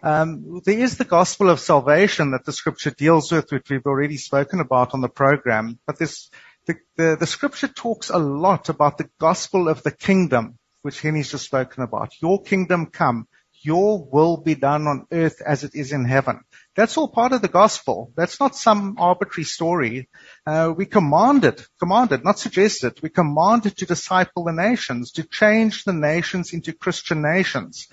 [0.00, 4.16] Um, there is the gospel of salvation that the scripture deals with, which we've already
[4.16, 5.78] spoken about on the program.
[5.86, 6.30] But this,
[6.66, 11.32] the, the, the scripture talks a lot about the gospel of the kingdom, which Henny's
[11.32, 12.12] just spoken about.
[12.22, 13.26] Your kingdom come.
[13.68, 16.40] Your will be done on earth as it is in heaven.
[16.74, 18.12] That's all part of the gospel.
[18.16, 20.08] That's not some arbitrary story.
[20.46, 25.92] Uh, we commanded, commanded, not suggested, we commanded to disciple the nations, to change the
[25.92, 27.88] nations into Christian nations.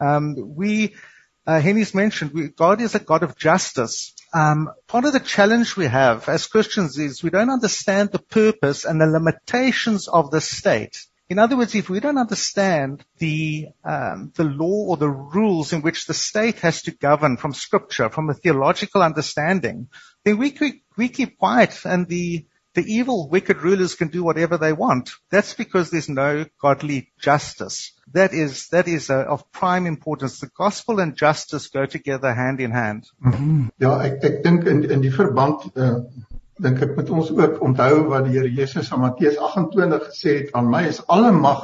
[0.00, 0.96] Um, we,
[1.46, 4.12] uh, Henny's mentioned, we, God is a God of justice.
[4.34, 8.84] Um, part of the challenge we have as Christians is we don't understand the purpose
[8.84, 10.96] and the limitations of the state.
[11.30, 15.80] In other words, if we don't understand the um, the law or the rules in
[15.80, 19.88] which the state has to govern from Scripture, from a theological understanding,
[20.24, 24.56] then we keep, we keep quiet, and the the evil, wicked rulers can do whatever
[24.56, 25.10] they want.
[25.30, 27.92] That's because there's no godly justice.
[28.12, 30.40] That is that is uh, of prime importance.
[30.40, 33.06] The gospel and justice go together hand in hand.
[33.24, 33.66] Mm-hmm.
[33.78, 36.00] Ja, ek ek dink in in die verband uh,
[36.60, 40.56] dink ek moet ons ook onthou wat die Here Jesus aan Matteus 28 gesê het
[40.56, 41.62] aan my is alle mag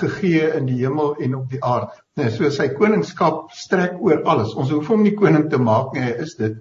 [0.00, 1.94] gegee in die hemel en op die aarde.
[2.18, 4.52] Nee, so sy koningskap strek oor alles.
[4.58, 6.58] Ons hoef hom nie koning te maak nie, hy is dit.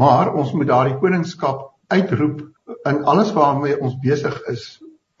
[0.00, 2.42] Maar ons moet daardie koningskap uitroep
[2.90, 4.66] in alles waarmee ons besig is.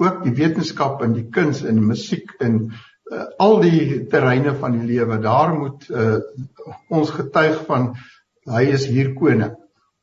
[0.02, 4.74] Ook die wetenskap en die kuns en die musiek en uh, al die terreine van
[4.80, 5.20] die lewe.
[5.22, 6.18] Daar moet uh,
[6.90, 7.92] ons getuig van
[8.50, 9.54] hy is hier koning.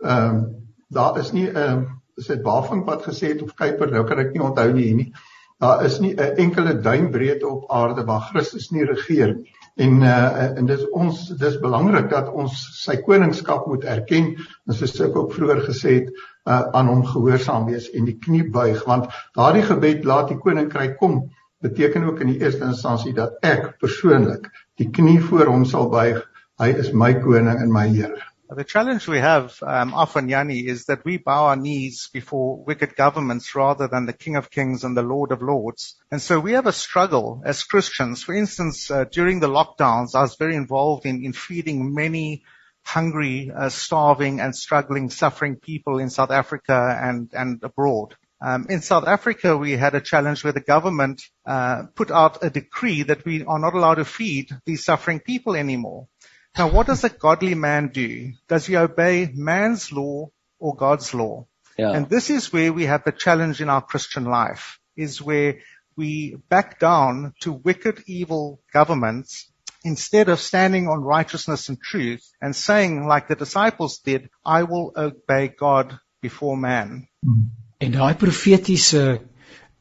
[0.01, 0.57] Ehm uh,
[0.91, 1.81] daar is nie 'n uh,
[2.17, 4.95] is dit Bafink wat gesê het of Kuiper nou kan ek nie onthou nie hier
[4.95, 5.13] nie.
[5.59, 9.53] Daar is nie 'n enkele duimbreedte op aarde waar Christus nie regeer nie.
[9.75, 14.35] En uh, en dis ons dis belangrik dat ons sy koningskap moet erken.
[14.67, 16.09] En soos ek ook vroeër gesê het,
[16.45, 20.97] uh, aan hom gehoorsaam wees en die knie buig want daardie gebed laat die koninkryk
[20.97, 21.21] kom
[21.61, 24.49] beteken ook in die eerste instansie dat ek persoonlik
[24.81, 26.23] die knie voor hom sal buig.
[26.61, 28.30] Hy is my koning en my Here.
[28.53, 32.97] The challenge we have um, often, Yanni, is that we bow our knees before wicked
[32.97, 35.95] governments rather than the King of Kings and the Lord of Lords.
[36.11, 38.23] And so we have a struggle as Christians.
[38.23, 42.43] For instance, uh, during the lockdowns, I was very involved in, in feeding many
[42.83, 48.17] hungry, uh, starving and struggling, suffering people in South Africa and, and abroad.
[48.41, 52.49] Um, in South Africa, we had a challenge where the government uh, put out a
[52.49, 56.07] decree that we are not allowed to feed these suffering people anymore.
[56.57, 58.33] Now, what does a godly man do?
[58.47, 61.47] Does he obey man's law or God's law?
[61.77, 61.91] Yeah.
[61.91, 65.59] And this is where we have the challenge in our Christian life, is where
[65.95, 69.51] we back down to wicked, evil governments
[69.83, 74.93] instead of standing on righteousness and truth and saying, like the disciples did, I will
[74.95, 77.07] obey God before man.
[77.79, 79.21] En daai profetiese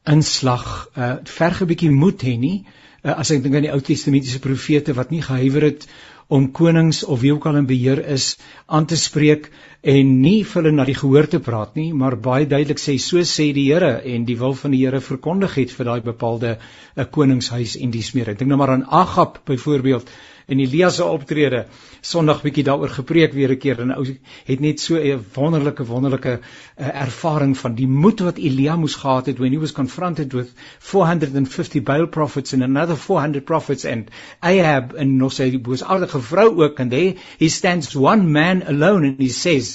[0.09, 0.65] inslag
[0.97, 2.65] uh verg 'n bietjie moed hê nie
[3.05, 5.85] uh, as ek dink aan die Ou Testamentiese profete wat nie gehuiwer het
[6.31, 9.49] om konings of wie ook al in beheer is aan te spreek
[9.81, 13.23] en nie vir hulle na die gehoor te praat nie, maar baie duidelik sê so
[13.25, 17.01] sê die Here en die wil van die Here verkondig het vir daai bepaalde 'n
[17.01, 18.29] uh, koningshuis en dies meer.
[18.29, 20.09] Ek dink nou maar aan Agab byvoorbeeld
[20.51, 21.65] in Elia se optrede
[22.01, 24.05] Sondag bietjie daaroor gepreek weer 'n keer en ou
[24.45, 29.25] het net so 'n wonderlike wonderlike uh, ervaring van die moed wat Elia moes gehad
[29.25, 34.93] het when he was confronted with 450 Baal prophets and another 400 prophets and Ahab
[34.93, 39.29] en nog sy boosaardige vrou ook and there he stands one man alone and he
[39.29, 39.70] says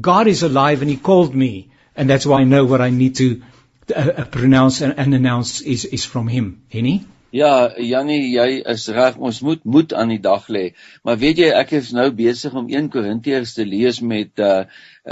[0.00, 3.16] God is alive and he called me and that's why I know what I need
[3.16, 3.42] to
[3.94, 6.62] uh, pronounce and, and announce is is from him.
[6.70, 7.04] Henny?
[7.34, 9.16] Ja, Jannie, jy is reg.
[9.18, 10.68] Ons moet moed aan die dag lê.
[11.02, 14.60] Maar weet jy, ek is nou besig om 1 Korintiërs te lees met 'n uh,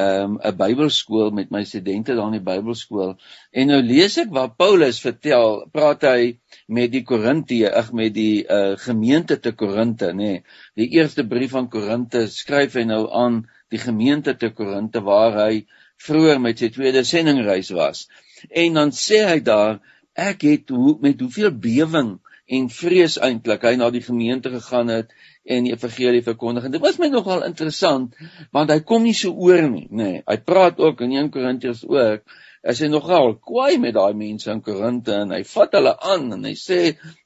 [0.05, 3.17] um, 'n Bybelskool met my studente daar in die Bybelskool.
[3.51, 6.39] En nou lees ek waar Paulus vertel, praat hy
[6.69, 10.15] met die Korintië, ag met die uh, gemeente te Korinte, nê.
[10.15, 10.45] Nee.
[10.79, 15.65] Die eerste brief van Korinte skryf hy nou aan die gemeente te Korinte waar hy
[16.03, 18.07] vroeër met sy tweede sendingreis was.
[18.51, 19.81] En dan sê hy daar
[20.19, 22.19] ek het hoe met hoeveel bewering
[22.53, 25.13] en vrees eintlik hy na die gemeente gegaan het
[25.45, 26.67] en die evangelie verkondig.
[26.67, 28.17] En dit was my nogal interessant
[28.53, 30.03] want hy kom nie so oor nie, nê.
[30.03, 32.27] Nee, hy praat ook in 1 Korintiërs ook
[32.63, 36.45] as hy nogal kwaai met daai mense in Korinte en hy vat hulle aan en
[36.47, 36.81] hy sê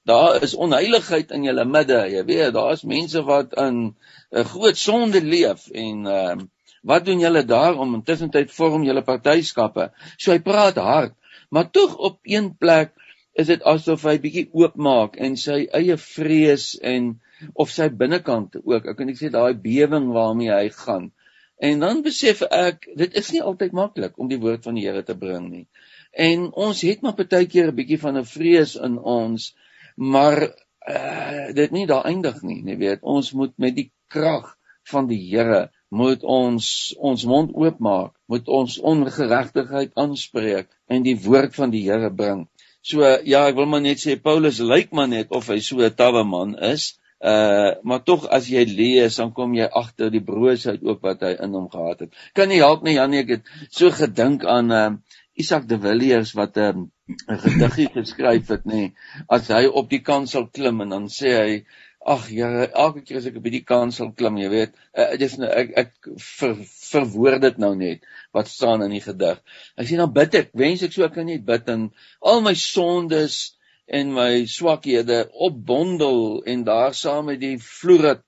[0.09, 2.01] daar is onheiligheid in julle midde.
[2.09, 3.95] Jy weet, daar's mense wat in
[4.33, 6.47] 'n groot sonde leef en ehm uh,
[6.87, 9.91] wat doen julle daar om intussen tyd vorm julle partyskappe?
[10.19, 11.15] So hy praat hard
[11.49, 12.93] maar tog op een plek
[13.33, 17.13] is dit asof hy bietjie oopmaak en sy eie vrees en
[17.55, 21.11] of sy binnekant ook ek kan nie sê daai bewing waarmee hy gaan
[21.59, 25.03] en dan besef ek dit is nie altyd maklik om die woord van die Here
[25.03, 25.67] te bring nie
[26.13, 29.55] en ons het maar baie keer 'n bietjie van 'n vrees in ons
[29.97, 30.43] maar
[30.89, 34.57] uh, dit nie daar eindig nie jy weet ons moet met die krag
[34.91, 41.55] van die Here moet ons ons mond oopmaak, moet ons ongeregtigheid aanspreek en die woord
[41.55, 42.47] van die Here bring.
[42.83, 45.95] So ja, ek wil maar net sê Paulus lyk maar net of hy so 'n
[45.95, 46.99] tawwe man is.
[47.17, 51.33] Uh maar tog as jy lees dan kom jy agter die broosheid ook wat hy
[51.41, 52.19] in hom gehad het.
[52.37, 54.91] Kan nie help nie Janie, ek het so gedink aan uh
[55.37, 56.85] Isak de Villiers wat 'n um,
[57.29, 58.93] 'n gediggie geskryf het nê.
[59.29, 61.65] As hy op die kansel klim en dan sê hy
[62.07, 65.49] Ag Here, elke keer as ek op hierdie kansel klim, jy weet, uh, dis nou
[65.51, 65.89] ek ek
[66.23, 68.05] ver, verwoord dit nou net
[68.37, 69.41] wat staan in die gedig.
[69.75, 71.89] Ek sê dan bid ek, wens ek so kan net bid en
[72.23, 73.56] al my sondes
[73.87, 78.23] en my swakhede opbondel en daar saam met die vloerit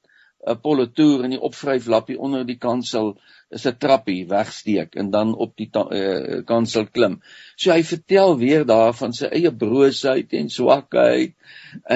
[0.46, 3.08] 'n politoer en die opvryflappie onder die kansel
[3.56, 7.18] is 'n trappie wegsteek en dan op die uh, kansel klim.
[7.56, 11.34] So hy vertel weer daarvan sy eie broosheid en swakheid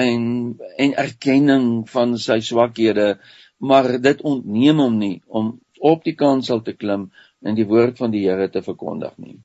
[0.03, 0.21] en
[0.77, 3.07] en erkenning van sy swakhede,
[3.57, 8.11] maar dit ontneem hom nie om op die kansel te klim en die woord van
[8.11, 9.39] die Here te verkondig nie.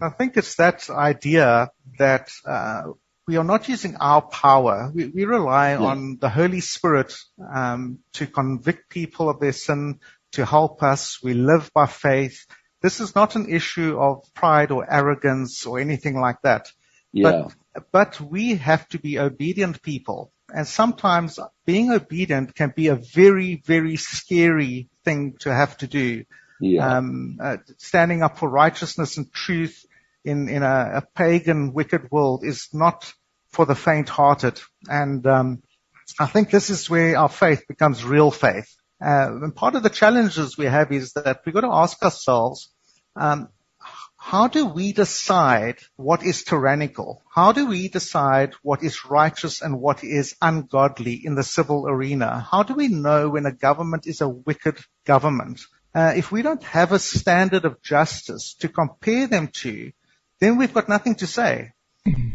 [0.00, 2.82] I think it's that idea that uh,
[3.26, 4.90] we are not using our power.
[4.94, 5.78] We, we rely yeah.
[5.78, 7.14] on the Holy Spirit
[7.54, 10.00] um, to convict people of their sin,
[10.32, 11.22] to help us.
[11.22, 12.46] We live by faith.
[12.82, 16.68] This is not an issue of pride or arrogance or anything like that.
[17.12, 17.48] Yeah.
[17.72, 20.32] But, but we have to be obedient people.
[20.52, 26.24] And sometimes being obedient can be a very, very scary thing to have to do
[26.60, 26.98] yeah.
[26.98, 29.84] um, uh, standing up for righteousness and truth
[30.24, 33.12] in, in a, a, pagan, wicked world is not
[33.50, 34.60] for the faint-hearted.
[34.88, 35.62] And um,
[36.18, 38.74] I think this is where our faith becomes real faith.
[39.00, 42.70] Uh, and part of the challenges we have is that we've got to ask ourselves,
[43.14, 43.48] um,
[44.16, 47.22] how do we decide what is tyrannical?
[47.32, 52.40] How do we decide what is righteous and what is ungodly in the civil arena?
[52.40, 55.60] How do we know when a government is a wicked government?
[55.96, 59.92] Uh, if we don't have a standard of justice to compare them to,
[60.40, 61.72] then we've got nothing to say.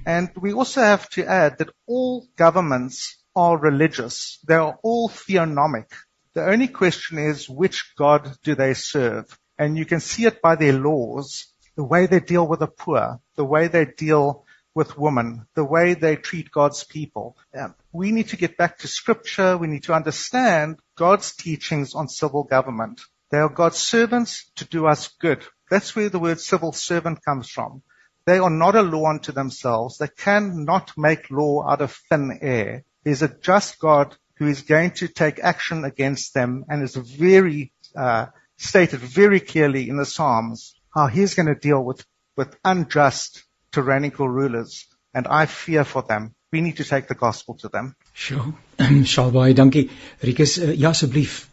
[0.06, 4.40] And we also have to add that all governments are religious.
[4.48, 5.86] They are all theonomic.
[6.34, 9.38] The only question is which God do they serve?
[9.60, 11.46] And you can see it by their laws,
[11.76, 14.44] the way they deal with the poor, the way they deal
[14.74, 17.38] with women, the way they treat God's people.
[17.54, 19.56] Um, we need to get back to scripture.
[19.56, 23.02] We need to understand God's teachings on civil government.
[23.32, 25.44] They are God's servants to do us good.
[25.70, 27.82] That's where the word civil servant comes from.
[28.26, 29.98] They are not a law unto themselves.
[29.98, 32.84] They cannot make law out of thin air.
[33.04, 37.72] There's a just God who is going to take action against them and is very
[37.96, 43.44] uh, stated very clearly in the Psalms how he's going to deal with, with unjust
[43.72, 44.86] tyrannical rulers.
[45.14, 46.36] And I fear for them.
[46.52, 47.96] We need to take the gospel to them.
[48.14, 48.54] Sure.
[48.78, 49.90] Shalbaai, dankie.
[50.22, 51.51] Rikus, uh, ja asseblief.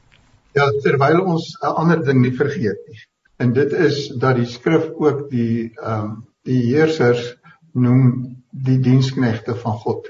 [0.58, 3.00] Ja, terwyl ons 'n ander ding nie vergeet nie.
[3.38, 6.16] En dit is dat die skrif ook die ehm um,
[6.48, 7.36] die heersers
[7.72, 8.06] noem
[8.66, 10.08] die diensknegte van God.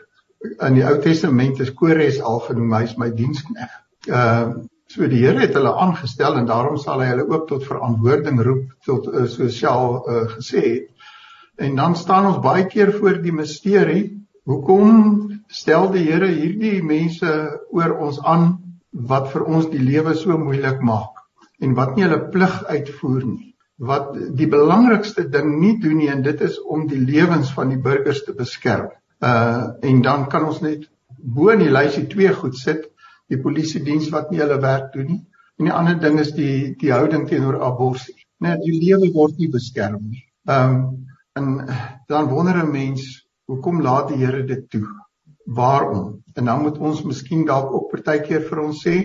[0.68, 3.74] In die Ou Testament is Kores al genoem hy is my dienskneg.
[4.06, 7.66] Ehm uh, so die Here het hulle aangestel en daarom sal hy hulle ook tot
[7.68, 11.10] verantwoording roep tot uh, sosiaal uh, gesê het.
[11.56, 14.04] En dan staan ons baie keer voor die misterie.
[14.48, 17.34] Hoekom stel die Here hierdie mense
[17.68, 18.48] oor ons aan
[18.92, 21.24] wat vir ons die lewe so moeilik maak
[21.60, 23.48] en wat nie hulle plig uitvoer nie
[23.78, 27.78] wat die belangrikste ding nie doen nie en dit is om die lewens van die
[27.82, 28.90] burgers te beskerm.
[29.22, 32.88] Uh en dan kan ons net bo in die lysie twee goed sit,
[33.30, 35.20] die polisie diens wat nie hulle werk doen nie.
[35.58, 38.10] En die ander ding is die die houding teenoor abortus.
[38.40, 40.24] Net die lewe word nie beskerm nie.
[40.44, 41.06] Um
[41.38, 41.68] en
[42.08, 44.86] dan wonder 'n mens, hoekom laat die Here dit toe?
[45.54, 46.22] Waarom?
[46.34, 48.96] En dan moet ons miskien dalk ook partykeer vir ons sê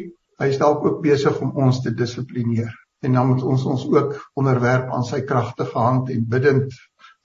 [0.42, 2.72] hy is dalk ook besig om ons te dissiplineer.
[3.04, 6.74] En dan moet ons ons ook onderwerp aan sy kragtige hand en bidend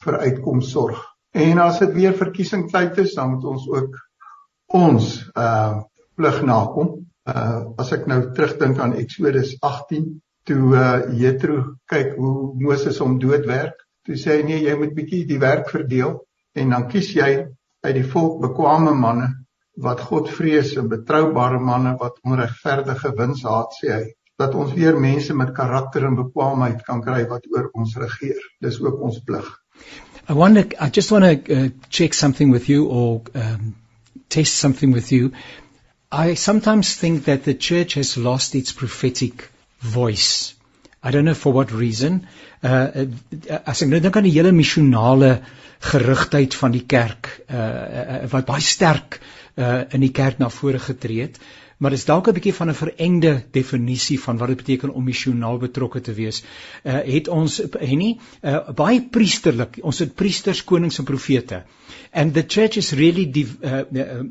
[0.04, 1.00] vir uitkoms sorg.
[1.34, 3.98] En as dit weer verkiesingstyd is dan moet ons ook
[4.78, 5.82] ons uh
[6.18, 6.94] plig nakom.
[7.26, 10.08] Uh as ek nou terugdink aan Eksodus 18
[10.48, 15.26] toe uh Jethro kyk hoe Moses hom doodwerk, toe sê hy nee, jy moet bietjie
[15.28, 16.18] die werk verdeel
[16.58, 17.30] en dan kies jy
[17.86, 19.28] uit die volk bekwame manne
[19.78, 24.06] wat God vrees en betroubare manne wat onregverdige wins haat sê hy
[24.38, 28.38] dat ons weer mense met karakter en bekwaamheid kan kry wat oor ons regeer.
[28.62, 29.48] Dis ook ons plig.
[30.28, 33.74] I wonder I just want to uh, check something with you or um,
[34.28, 35.32] test something with you.
[36.12, 39.50] I sometimes think that the church has lost its prophetic
[39.80, 40.54] voice.
[41.02, 42.26] I don't know for what reason.
[42.62, 43.06] Uh,
[43.48, 45.38] uh as ek nou dink aan die hele missionale
[45.92, 49.20] gerigtheid van die kerk uh, uh wat baie sterk
[49.58, 51.38] uh in die kerk na vore getree het,
[51.78, 55.58] maar dis dalk 'n bietjie van 'n verengde definisie van wat dit beteken om missionaal
[55.58, 56.42] betrokke te wees.
[56.84, 59.78] Uh het ons Henny uh, baie priesterlik.
[59.82, 61.62] Ons het priesters, konings en profete.
[62.12, 64.22] And the church is really die, uh, uh,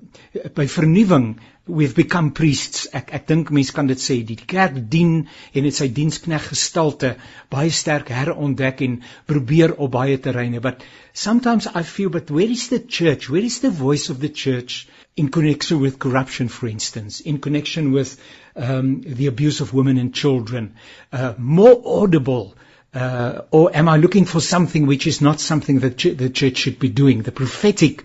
[0.53, 1.37] by vernuwing
[1.67, 2.87] we've become priests.
[2.93, 7.15] Ek ek dink mense kan dit sê die kerk dien en dit sy dienskneg gestalte
[7.49, 10.59] baie sterk herontdek en probeer op baie terreine.
[10.59, 10.83] But
[11.13, 13.29] sometimes I feel but where is the church?
[13.29, 14.87] Where is the voice of the church
[15.17, 18.19] in connection with corruption for instance, in connection with
[18.55, 20.75] um, the abuse of women and children,
[21.11, 22.55] uh, more audible
[22.93, 26.57] uh, or am I looking for something which is not something that ch- the church
[26.57, 27.21] should be doing?
[27.21, 28.03] The prophetic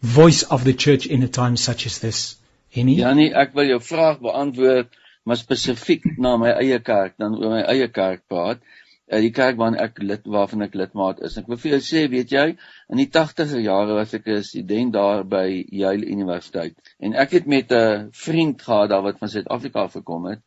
[0.00, 2.36] voice of the church in a time such as this.
[2.72, 2.96] Henny?
[2.96, 4.88] Ja nee, ek wil jou vraag beantwoord,
[5.28, 8.64] maar spesifiek na my eie kerk, dan oor my eie kerk praat.
[9.12, 11.34] Uh, die kerk waarin ek lid waarvan ek lidmaat is.
[11.36, 12.44] Ek wil vir jou sê, weet jy,
[12.88, 15.46] in die 80er jare was ek 'n student daar by
[15.80, 20.40] Yale Universiteit en ek het met 'n vriend gehad daar wat van Suid-Afrika gekom het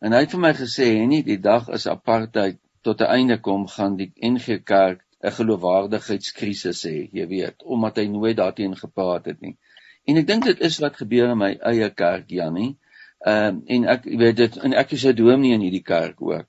[0.00, 3.66] en hy het vir my gesê, "Henny, die dag as apartheid tot 'n einde kom,
[3.66, 9.40] gaan die NG Kerk 'n geloofwaardigheidskrisis hê, jy weet, omdat hy nooit daarteen gepraat het
[9.40, 9.56] nie."
[10.06, 12.76] En ek dink dit is wat gebeur in my eie kerk Jannie.
[13.26, 16.46] Ehm uh, en ek weet dit en ek is 'n dominee in hierdie kerk ook.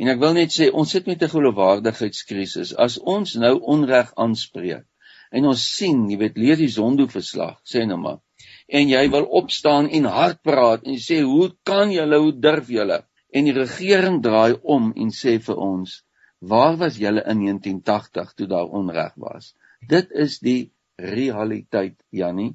[0.00, 2.74] En ek wil net sê ons sit met 'n geloofwaardigheidskrisis.
[2.86, 4.86] As ons nou onreg aanspreek
[5.32, 8.20] en ons sien, jy weet, lees die sondoverslag, sê nou maar.
[8.68, 13.04] En jy wil opstaan en hard praat en sê, "Hoe kan julle, hoe durf julle?"
[13.32, 16.04] En die regering draai om en sê vir ons,
[16.40, 19.54] "Waar was julle in 1980 toe daar onreg was?"
[19.88, 22.54] Dit is die realiteit, Jannie.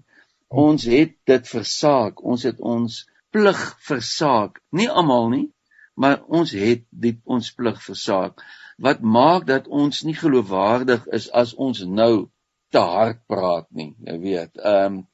[0.49, 2.23] Ons het dit versaak.
[2.23, 4.61] Ons het ons plig versaak.
[4.71, 5.47] Nie almal nie,
[5.97, 8.41] maar ons het dit ons plig versaak.
[8.77, 12.29] Wat maak dat ons nie geloofwaardig is as ons nou
[12.69, 14.53] te hard praat nie, jy weet.
[14.61, 15.05] Ehm um,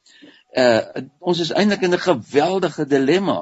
[0.64, 3.40] uh ons is eintlik in 'n geweldige dilemma.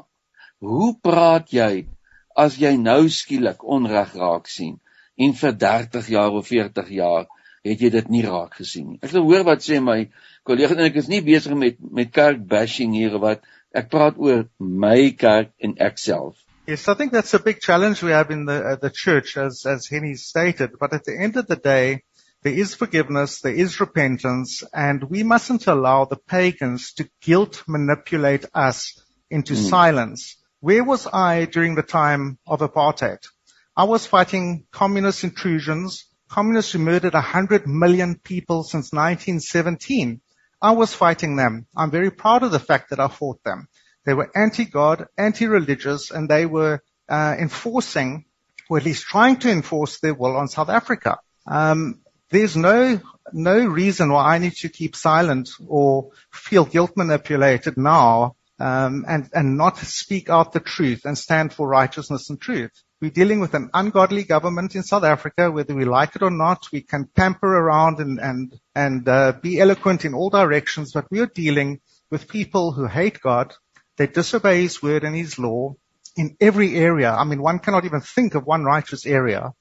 [0.59, 1.87] Hoe praat jy
[2.35, 4.77] as jy nou skielik onreg raak sien
[5.17, 7.25] en vir 30 jaar of 40 jaar
[7.63, 8.99] het jy dit nie raak gesien nie.
[9.01, 10.09] Ek wil hoor wat sê my
[10.47, 14.47] kollega en ek is nie besig met met kerk bashing hier wat ek praat oor
[14.59, 16.37] my kerk en ek self.
[16.71, 19.65] Yes, I think that's a big challenge we have in the uh, the church as
[19.65, 22.03] as Henny stated, but at the end of the day
[22.43, 28.45] there is forgiveness, there is repentance, and we mustn't allow the pagans to guilt manipulate
[28.53, 28.97] us
[29.29, 29.69] into mm.
[29.69, 30.37] silence.
[30.61, 33.19] Where was I during the time of apartheid?
[33.75, 40.21] I was fighting communist intrusions communists who murdered 100 million people since 1917.
[40.61, 41.67] I was fighting them.
[41.75, 43.67] I'm very proud of the fact that I fought them.
[44.05, 48.25] They were anti-God, anti-religious, and they were uh, enforcing,
[48.69, 51.19] or at least trying to enforce their will on South Africa.
[51.45, 52.99] Um, there's no
[53.33, 59.29] no reason why I need to keep silent or feel guilt manipulated now um, and
[59.33, 62.71] and not speak out the truth and stand for righteousness and truth.
[63.01, 66.67] We're dealing with an ungodly government in South Africa, whether we like it or not.
[66.71, 71.19] We can pamper around and and and uh, be eloquent in all directions, but we
[71.19, 71.81] are dealing
[72.11, 73.53] with people who hate God.
[73.97, 75.75] They disobey His word and His law
[76.15, 77.11] in every area.
[77.11, 79.53] I mean, one cannot even think of one righteous area.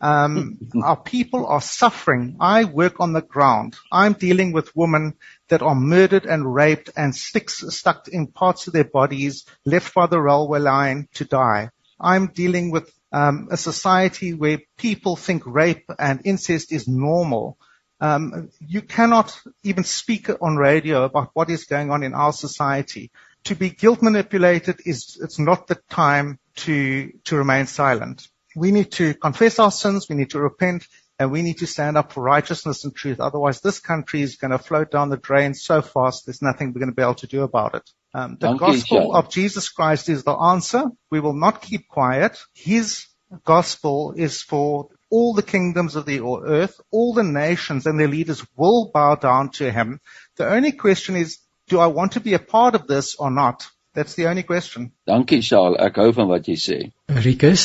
[0.00, 2.36] Um, our people are suffering.
[2.40, 3.76] I work on the ground.
[3.92, 5.14] I'm dealing with women
[5.48, 10.06] that are murdered and raped and sticks stuck in parts of their bodies, left by
[10.06, 11.70] the railway line to die.
[12.00, 17.58] I'm dealing with um, a society where people think rape and incest is normal.
[18.00, 23.10] Um, you cannot even speak on radio about what is going on in our society.
[23.44, 28.28] To be guilt manipulated is it's not the time to to remain silent.
[28.54, 30.06] We need to confess our sins.
[30.08, 30.86] We need to repent.
[31.18, 33.20] And we need to stand up for righteousness and truth.
[33.20, 36.80] Otherwise, this country is going to float down the drain so fast, there's nothing we're
[36.80, 37.82] going to be able to do about it.
[38.14, 40.84] Um, the Thank gospel you, of Jesus Christ is the answer.
[41.10, 42.38] We will not keep quiet.
[42.54, 43.06] His
[43.44, 48.44] gospel is for all the kingdoms of the earth, all the nations and their leaders
[48.56, 50.00] will bow down to him.
[50.36, 51.38] The only question is,
[51.70, 53.66] do I want to be a part of this or not?
[53.94, 54.92] That's the only question.
[55.06, 56.78] Dankie Shaal, ek hou van wat jy sê.
[57.24, 57.64] Rikus?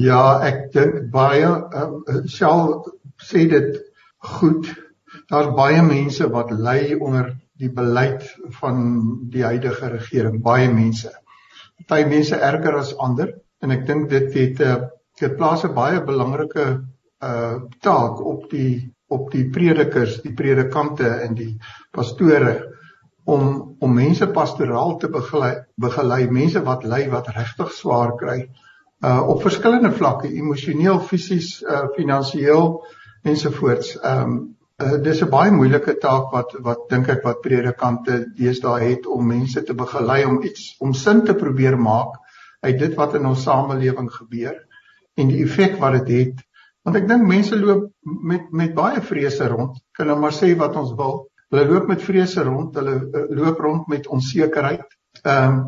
[0.00, 2.72] Ja, ek dink baie uh, Shaal
[3.22, 3.76] sê dit
[4.32, 4.70] goed.
[5.30, 8.24] Daar's baie mense wat ly onder die beleid
[8.58, 8.80] van
[9.30, 11.12] die huidige regering, baie mense.
[11.86, 14.90] Party mense erger as ander en ek dink dit het 'n uh,
[15.20, 16.66] dit plaas 'n baie belangrike
[17.22, 21.58] uh taak op die op die predikers, die predikante en die
[21.92, 22.72] pastore
[23.24, 28.40] om om mense pastoraal te begelei, begelei mense wat ly wat regtig swaar kry
[29.02, 32.82] uh op verskillende vlakke, emosioneel, fisies, uh finansiëel
[33.22, 33.96] ensovoorts.
[34.02, 39.06] Um uh, dis 'n baie moeilike taak wat wat dink ek wat predikante deesdae het
[39.06, 42.18] om mense te begelei om iets om sin te probeer maak
[42.60, 44.56] uit dit wat in ons samelewing gebeur
[45.14, 46.46] en die effek wat dit het, het.
[46.82, 49.78] Want ek dink mense loop met met baie vrese rond.
[49.92, 51.26] Kan nou maar sê wat ons wil.
[51.52, 54.86] Hulle loop met vrese rond, hulle uh, loop rond met onsekerheid.
[55.22, 55.64] Ehm um,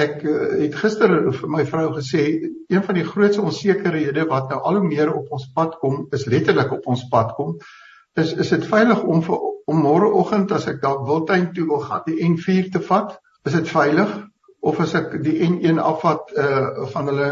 [0.00, 2.22] ek uh, het gister vir my vrou gesê
[2.70, 6.24] een van die grootste onsekerhede wat nou al hoe meer op ons pad kom, is
[6.30, 7.56] letterlik op ons pad kom,
[8.18, 12.06] is is dit veilig om vir om môreoggend as ek dalk Wildtuin toe wil gaan
[12.06, 13.18] die N4 te vat?
[13.46, 14.16] Is dit veilig?
[14.60, 17.28] of as ek die N1 afvat uh van hulle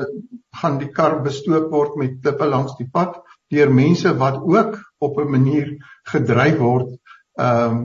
[0.60, 3.18] gaan die kar bestook word met klippe langs die pad
[3.52, 5.68] deur mense wat ook op 'n manier
[6.12, 6.96] gedryf word
[7.38, 7.80] um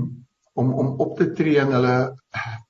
[0.54, 1.96] om om op te tree en hulle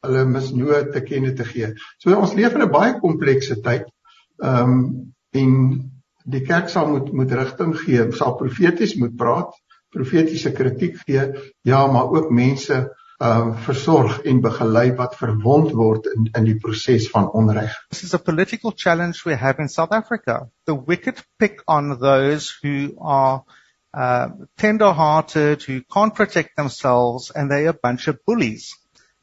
[0.05, 1.73] hulle misnoë te kenne te gee.
[1.99, 3.89] So ons leef in 'n baie komplekse tyd.
[4.39, 5.53] Um en
[6.23, 9.51] die kerk sal moet moet rigting gee, sal profeties moet praat,
[9.93, 11.25] profetiese kritiek gee,
[11.61, 12.84] ja, maar ook mense
[13.23, 17.75] uh versorg en begelei wat verwond word in in die proses van onreg.
[17.89, 20.49] This is a political challenge we have in South Africa.
[20.65, 23.43] The wicked pick on those who are
[23.93, 28.75] tender-hearted, who can't protect themselves, and they're a bunch of bullies.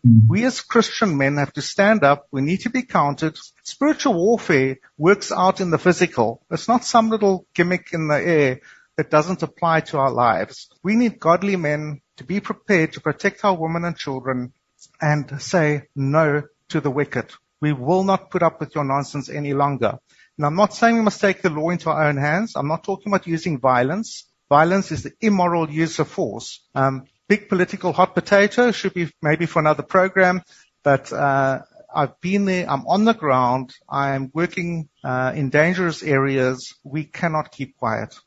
[0.07, 0.29] Mm.
[0.29, 2.27] We as Christian men have to stand up.
[2.31, 3.39] We need to be counted.
[3.65, 6.43] Spiritual warfare works out in the physical.
[6.51, 8.61] It's not some little gimmick in the air
[8.97, 10.71] that doesn't apply to our lives.
[10.83, 14.53] We need godly men to be prepared to protect our women and children
[15.01, 17.31] and say no to the wicked.
[17.61, 19.99] We will not put up with your nonsense any longer.
[20.39, 22.57] And I'm not saying we must take the law into our own hands.
[22.57, 24.25] I'm not talking about using violence.
[24.51, 26.61] Violence is the immoral use of force.
[26.75, 30.43] Um, big political hot potato should be maybe for another program,
[30.83, 31.61] but uh,
[31.95, 32.69] I've been there.
[32.69, 33.73] I'm on the ground.
[33.89, 36.75] I'm working uh, in dangerous areas.
[36.83, 38.19] We cannot keep quiet.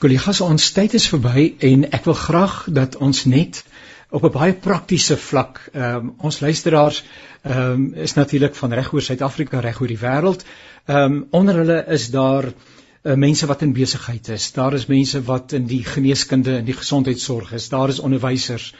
[0.00, 3.62] Kollegas, ons tyd is verby en ek wil graag dat ons net
[4.14, 7.04] op 'n baie praktiese vlak, um, ons luisteraars
[7.42, 10.44] um, is natuurlik van reg oor Suid-Afrika, reg oor die wêreld.
[10.86, 12.52] Ehm um, onder hulle is daar
[13.04, 14.52] uh, mense wat in besigheid is.
[14.52, 17.68] Daar is mense wat in die geneeskunde en die gesondheidsorg is.
[17.68, 18.72] Daar is onderwysers.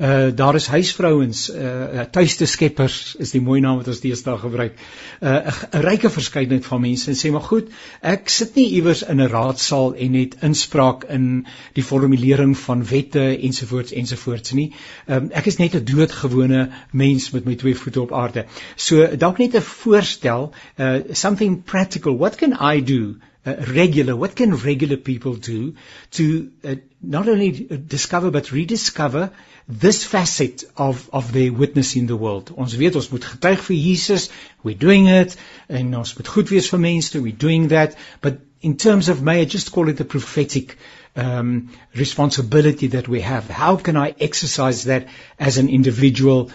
[0.00, 4.78] Uh daar is huisvrouens, uh tuiste skeppers is die mooi naam wat ons deesdae gebruik.
[5.20, 7.68] Uh 'n ryke verskeidenheid van mense en sê maar goed,
[8.00, 13.36] ek sit nie iewers in 'n raadsaal en net inspraak in die formulering van wette
[13.36, 14.72] ensovoorts ensovoorts nie.
[15.06, 18.46] Um ek is net 'n doodgewone mens met my twee voete op aarde.
[18.76, 22.16] So dalk net 'n voorstel, uh something practical.
[22.16, 23.16] What can I do
[23.46, 25.74] uh, regular, what can regular people do
[26.12, 29.30] to uh, not only discover but rediscover
[29.66, 32.52] this facet of of their witness in the world.
[32.56, 34.28] Ons weet ons moet getuig vir Jesus.
[34.62, 35.36] We're doing it
[35.68, 37.14] en ons moet goed wees vir mense.
[37.20, 37.96] We're doing that.
[38.20, 40.76] But in terms of may I just call it a prophetic
[41.16, 43.48] um responsibility that we have.
[43.48, 46.50] How can I exercise that as an individual?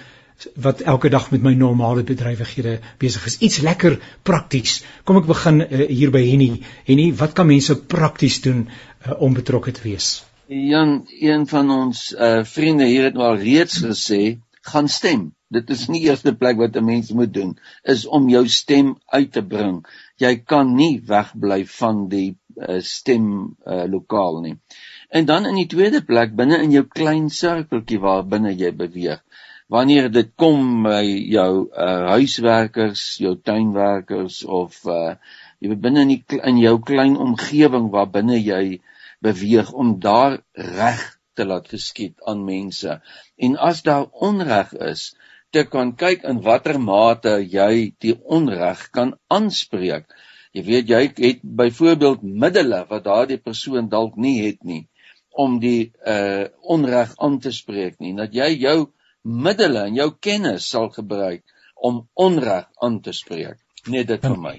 [0.55, 3.37] Wat elke dag met my normale bedrywighede besig is.
[3.37, 4.83] Iets lekker prakties.
[5.03, 6.61] Kom ek begin uh, hier by Henny.
[6.87, 10.23] Henny, wat kan mense prakties doen uh, om betrokke te wees?
[10.47, 15.31] Jan, een van ons uh, vriende hier het al reeds gesê, gaan stem.
[15.49, 19.31] Dit is nie eerste plek wat 'n mens moet doen is om jou stem uit
[19.31, 19.85] te bring.
[20.17, 24.55] Jy kan nie wegbly van die uh, stem uh, lokaal nie.
[25.09, 29.21] En dan in die tweede plek binne in jou klein sirkeltjie waar binne jy beweeg
[29.71, 35.15] wanneer dit kom by jou uh, huiswerkers, jou tuinwerkers of uh,
[35.59, 38.79] jy binne in die in jou klein omgewing waar binne jy
[39.25, 41.01] beweeg om daar reg
[41.35, 42.99] te laat geskied aan mense.
[43.35, 45.15] En as daar onreg is,
[45.51, 50.05] te kan kyk in watter mate jy die onreg kan aanspreek.
[50.55, 54.85] Jy weet jy het byvoorbeeld middele wat daardie persoon dalk nie het nie
[55.35, 58.13] om die uh onreg aan te spreek nie.
[58.15, 58.77] Dat jy jou
[59.25, 61.43] middele en jou kennis sal gebruik
[61.75, 63.57] om onreg aan te spreek.
[63.85, 64.53] Nee, dit vir my.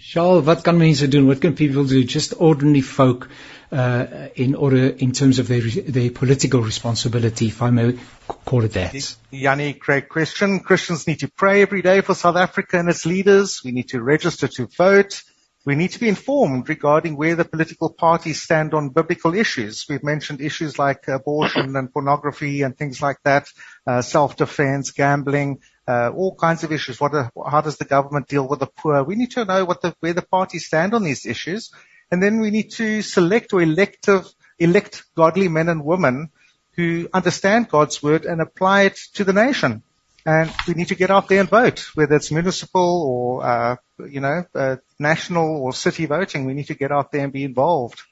[0.00, 1.26] Charles, wat kan mense doen?
[1.28, 2.00] What can people do?
[2.08, 3.28] Just ordinary folk
[3.72, 5.62] uh in order in terms of their
[5.96, 7.98] their political responsibility if I may
[8.44, 9.16] call it that.
[9.30, 10.60] Yanni, great question.
[10.60, 13.60] Christians need to pray every day for South Africa and its leaders.
[13.64, 15.22] We need to register to vote.
[15.64, 19.86] We need to be informed regarding where the political parties stand on biblical issues.
[19.88, 23.46] We've mentioned issues like abortion and pornography and things like that,
[23.86, 27.00] uh, self-defense, gambling, uh, all kinds of issues.
[27.00, 27.12] What,
[27.48, 29.04] how does the government deal with the poor?
[29.04, 31.70] We need to know what the, where the parties stand on these issues.
[32.10, 34.26] And then we need to select or elective,
[34.58, 36.30] elect godly men and women
[36.72, 39.84] who understand God's word and apply it to the nation.
[40.24, 43.76] And we need to get out there and vote, whether it's municipal or, uh,
[44.08, 46.44] you know, uh, national or city voting.
[46.46, 48.02] We need to get out there and be involved.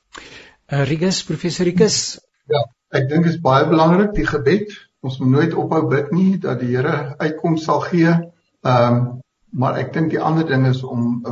[0.71, 2.19] Uh, Rigus, Professor Rigus.
[2.51, 4.75] Ja, ek dink is baie belangrik die gebed.
[5.07, 8.17] Ons moet nooit ophou bid nie dat die Here uitkoms sal gee.
[8.65, 9.09] Ehm um,
[9.51, 11.25] maar ek dink die ander ding is om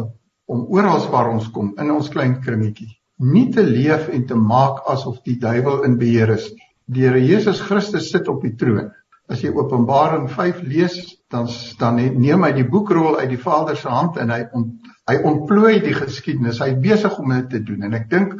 [0.50, 4.84] om oral waar ons kom in ons klein kringetjie nie te leef en te maak
[4.90, 6.66] asof die duiwel in beheer is nie.
[6.86, 8.92] Die Here Jesus Christus sit op die troon.
[9.28, 10.94] As jy Openbaring 5 lees,
[11.28, 11.48] dan
[11.78, 15.74] dan neem hy die boekrol uit die Vader se hand en hy ont, hy ontplooi
[15.84, 16.62] die geskiedenis.
[16.64, 18.38] Hy besig om dit te doen en ek dink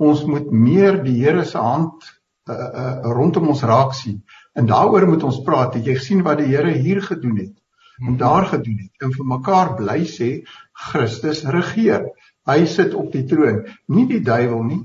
[0.00, 4.22] ons moet meer die Here se hand uh, uh, rondom ons raak sien.
[4.54, 5.76] En daaroor moet ons praat.
[5.82, 7.56] Jy sien wat die Here hier gedoen het
[8.00, 10.30] en daar gedoen het en vir mekaar bly sê
[10.86, 12.06] Christus regeer.
[12.48, 14.80] Hy sit op die troon, nie die duiwel nie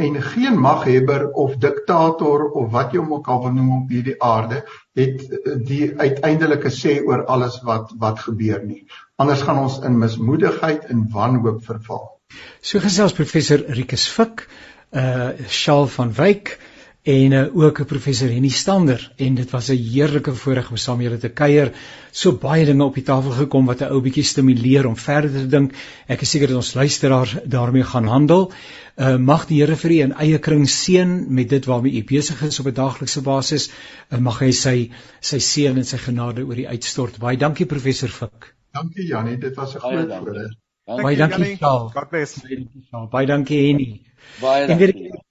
[0.00, 4.16] en geen maghebber of diktator of wat jy hom ook al wil noem op hierdie
[4.22, 4.62] aarde
[4.98, 8.84] het eh, die uiteindelike sê oor alles wat wat gebeur nie.
[9.20, 12.06] Anders gaan ons in mismoedigheid en wanhoop verval.
[12.62, 14.46] So gesels professor Rikus Fik,
[14.90, 16.56] uh Shaal van Wyk
[17.02, 20.96] en uh, ook 'n professor Henny Stander en dit was 'n heerlike voorreg om saam
[20.96, 21.72] met julle te kuier.
[22.10, 25.46] So baie dinge op die tafel gekom wat 'n ou bietjie stimuleer om verder te
[25.46, 25.72] dink.
[26.06, 28.52] Ek is seker dat ons luisteraars daarmee gaan handel.
[28.96, 32.42] Uh mag die Here vir u in eie kring seën met dit waarmee u besig
[32.42, 33.70] is op 'n daaglikse basis.
[34.12, 34.90] Uh, mag hy sy
[35.20, 37.18] sy seën en sy genade oor u uitstort.
[37.18, 38.54] Baie dankie professor Fik.
[38.72, 40.52] Dankie Jannie, dit was 'n groot voorreg.
[40.84, 41.92] Baie dankie Charles.
[41.92, 42.40] God bless.
[43.10, 44.02] Baie dankie Henny.
[44.40, 45.28] Baie dankie.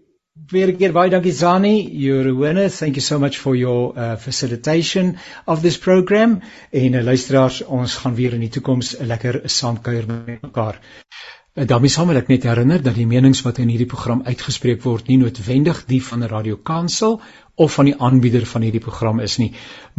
[0.49, 2.69] Weer keer baie dankie Zani, you're a winner.
[2.69, 6.41] Thank you so much for your uh, facilitation of this program.
[6.71, 10.79] En uh, luisteraars, ons gaan weer in die toekoms lekker saamkuier met mekaar.
[11.53, 14.81] Uh, daarmee saam wil ek net herinner dat die menings wat in hierdie program uitgespreek
[14.87, 17.19] word nie noodwendig die van 'n Radio Kansel
[17.59, 19.49] of van die aanbieder van hierdie program is nie,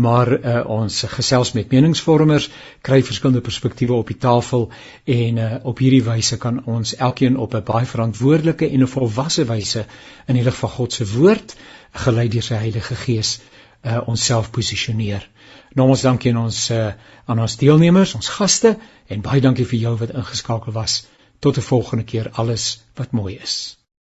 [0.00, 2.48] maar uh, ons gesels met meningsvormers,
[2.86, 4.70] kry verskillende perspektiewe op die tafel
[5.04, 9.44] en uh, op hierdie wyse kan ons elkeen op 'n baie verantwoordelike en 'n volwasse
[9.44, 9.84] wyse
[10.26, 11.56] in die lig van God se woord
[12.04, 13.40] gelei deur sy Heilige Gees
[13.84, 15.28] uh, onsself posisioneer.
[15.74, 16.92] Nogals dankie aan ons uh,
[17.26, 21.06] aan ons deelnemers, ons gaste en baie dankie vir jou wat ingeskakel was.
[21.40, 23.79] Tot 'n volgende keer alles wat mooi is.